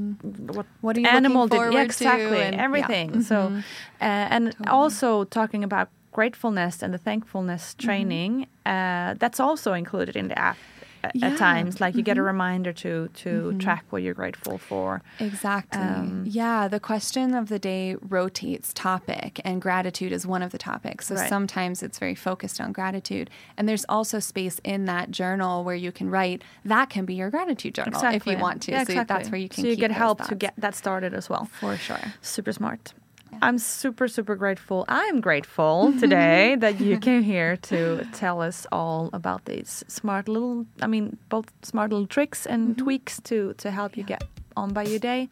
what 0.56 0.66
What 0.82 0.98
are 0.98 1.00
you 1.02 1.08
animal 1.08 1.48
did 1.48 1.74
yeah, 1.74 1.82
exactly 1.82 2.42
and- 2.42 2.56
yeah. 2.56 2.64
everything. 2.64 3.24
So, 3.24 3.36
Mhm. 3.50 3.60
uh, 4.02 4.36
and 4.36 4.56
also 4.68 5.24
talking 5.26 5.64
about 5.64 5.90
gratefulness 6.20 6.76
and 6.84 6.94
the 6.94 6.98
thankfulness 7.10 7.64
Mm-hmm. 7.74 7.88
training, 7.88 8.32
uh, 8.66 9.10
that's 9.24 9.40
also 9.40 9.70
included 9.84 10.16
in 10.22 10.28
the 10.32 10.38
app. 10.50 10.58
Yeah. 11.14 11.28
At 11.28 11.38
times, 11.38 11.80
like 11.84 11.94
you 11.96 12.04
get 12.04 12.18
a 12.18 12.22
Mhm. 12.22 12.26
reminder 12.34 12.72
to 12.84 12.92
to 13.24 13.30
Mhm. 13.54 13.60
track 13.66 13.84
what 13.92 14.02
you're 14.04 14.20
grateful 14.24 14.58
for. 14.70 14.90
Exactly. 15.30 15.80
Um, 15.80 16.24
yeah, 16.42 16.68
the 16.76 16.82
question 16.92 17.28
of 17.42 17.46
the 17.54 17.58
day 17.72 17.86
rotates 18.18 18.74
topic, 18.74 19.32
and 19.48 19.62
gratitude 19.68 20.12
is 20.18 20.28
one 20.36 20.44
of 20.48 20.52
the 20.56 20.58
topics. 20.72 21.02
So 21.08 21.16
Right. 21.16 21.30
sometimes 21.36 21.76
it's 21.86 22.00
very 22.06 22.16
focused 22.30 22.60
on 22.64 22.74
gratitude. 22.80 23.28
And 23.56 23.64
there's 23.70 23.86
also 23.96 24.18
space 24.34 24.58
in 24.74 24.80
that 24.94 25.06
journal 25.22 25.64
where 25.68 25.80
you 25.86 25.92
can 26.00 26.08
write 26.16 26.40
that 26.66 26.88
can 26.96 27.06
be 27.06 27.16
your 27.22 27.30
gratitude 27.36 27.74
journal 27.80 28.04
if 28.18 28.28
you 28.28 28.38
want 28.38 28.58
to. 28.64 28.70
Yeah, 28.74 28.80
so 28.84 28.92
exactly. 28.92 29.14
that's 29.14 29.30
where 29.32 29.40
you 29.46 29.48
can 29.54 29.62
So 29.64 29.68
you 29.72 29.78
get 29.86 29.92
help 30.06 30.18
to 30.32 30.36
get 30.46 30.54
that 30.64 30.76
started 30.84 31.14
as 31.14 31.30
well. 31.32 31.46
For 31.62 31.78
sure. 31.78 32.04
Super 32.22 32.52
smart. 32.60 32.94
I'm 33.42 33.58
super, 33.58 34.08
super 34.08 34.36
grateful. 34.36 34.86
I'm 34.88 35.22
grateful 35.22 35.94
today 36.00 36.56
that 36.60 36.80
you 36.80 36.98
came 37.00 37.24
here 37.24 37.58
to 37.58 38.06
tell 38.14 38.42
us 38.42 38.66
all 38.72 39.10
about 39.14 39.46
these 39.46 39.84
smart 39.88 40.28
little, 40.28 40.66
I 40.82 40.88
mean, 40.88 41.18
both 41.30 41.52
smart 41.64 41.92
little 41.92 42.08
tricks 42.08 42.46
and 42.46 42.78
tweaks 42.78 43.20
to, 43.22 43.54
to 43.58 43.72
help 43.72 43.98
you 43.98 44.04
get 44.04 44.24
on 44.58 44.74
by 44.74 44.84
your 44.84 45.00
day 45.00 45.30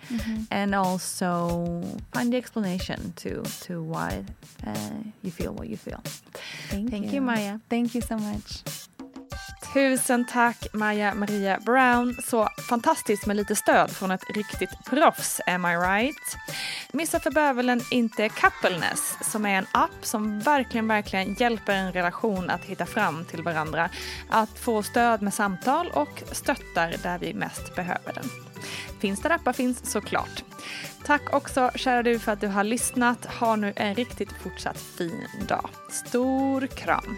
and 0.51 0.73
also 0.73 1.83
find 2.13 2.31
the 2.31 2.37
explanation 2.37 3.13
to, 3.17 3.41
to 3.61 3.83
why 3.83 4.23
uh, 4.65 4.73
you 5.21 5.31
feel 5.31 5.53
what 5.53 5.67
you 5.69 5.77
feel. 5.77 6.01
Thank, 6.69 6.89
Thank 6.91 7.13
you, 7.13 7.21
Maya. 7.21 7.59
Thank 7.69 7.93
you 7.95 8.01
so 8.01 8.17
much. 8.17 8.63
Tusen 9.73 10.25
tack 10.25 10.67
Maja 10.73 11.13
Maria 11.13 11.59
Brown. 11.59 12.15
Så 12.25 12.49
fantastiskt 12.69 13.25
med 13.25 13.35
lite 13.35 13.55
stöd 13.55 13.91
från 13.91 14.11
ett 14.11 14.23
riktigt 14.35 14.85
proffs, 14.85 15.41
am 15.47 15.65
I 15.65 15.75
right? 15.75 16.37
Missa 16.91 17.19
för 17.19 17.31
bövelen 17.31 17.81
inte 17.91 18.29
Coupleness 18.29 19.17
som 19.21 19.45
är 19.45 19.57
en 19.57 19.65
app 19.71 20.05
som 20.05 20.39
verkligen, 20.39 20.87
verkligen 20.87 21.33
hjälper 21.33 21.73
en 21.73 21.93
relation 21.93 22.49
att 22.49 22.65
hitta 22.65 22.85
fram 22.85 23.25
till 23.25 23.43
varandra. 23.43 23.89
Att 24.29 24.59
få 24.59 24.83
stöd 24.83 25.21
med 25.21 25.33
samtal 25.33 25.91
och 25.93 26.23
stöttar 26.31 26.95
där 27.03 27.19
vi 27.19 27.33
mest 27.33 27.75
behöver 27.75 28.13
den. 28.13 28.29
Finns 28.99 29.21
där 29.21 29.29
appar 29.29 29.53
finns 29.53 29.91
såklart. 29.91 30.43
Tack 31.05 31.33
också 31.33 31.71
kära 31.75 32.03
du 32.03 32.19
för 32.19 32.31
att 32.31 32.41
du 32.41 32.47
har 32.47 32.63
lyssnat. 32.63 33.25
Ha 33.25 33.55
nu 33.55 33.73
en 33.75 33.95
riktigt 33.95 34.31
fortsatt 34.43 34.77
fin 34.97 35.27
dag. 35.47 35.69
Stor 35.89 36.67
kram! 36.67 37.17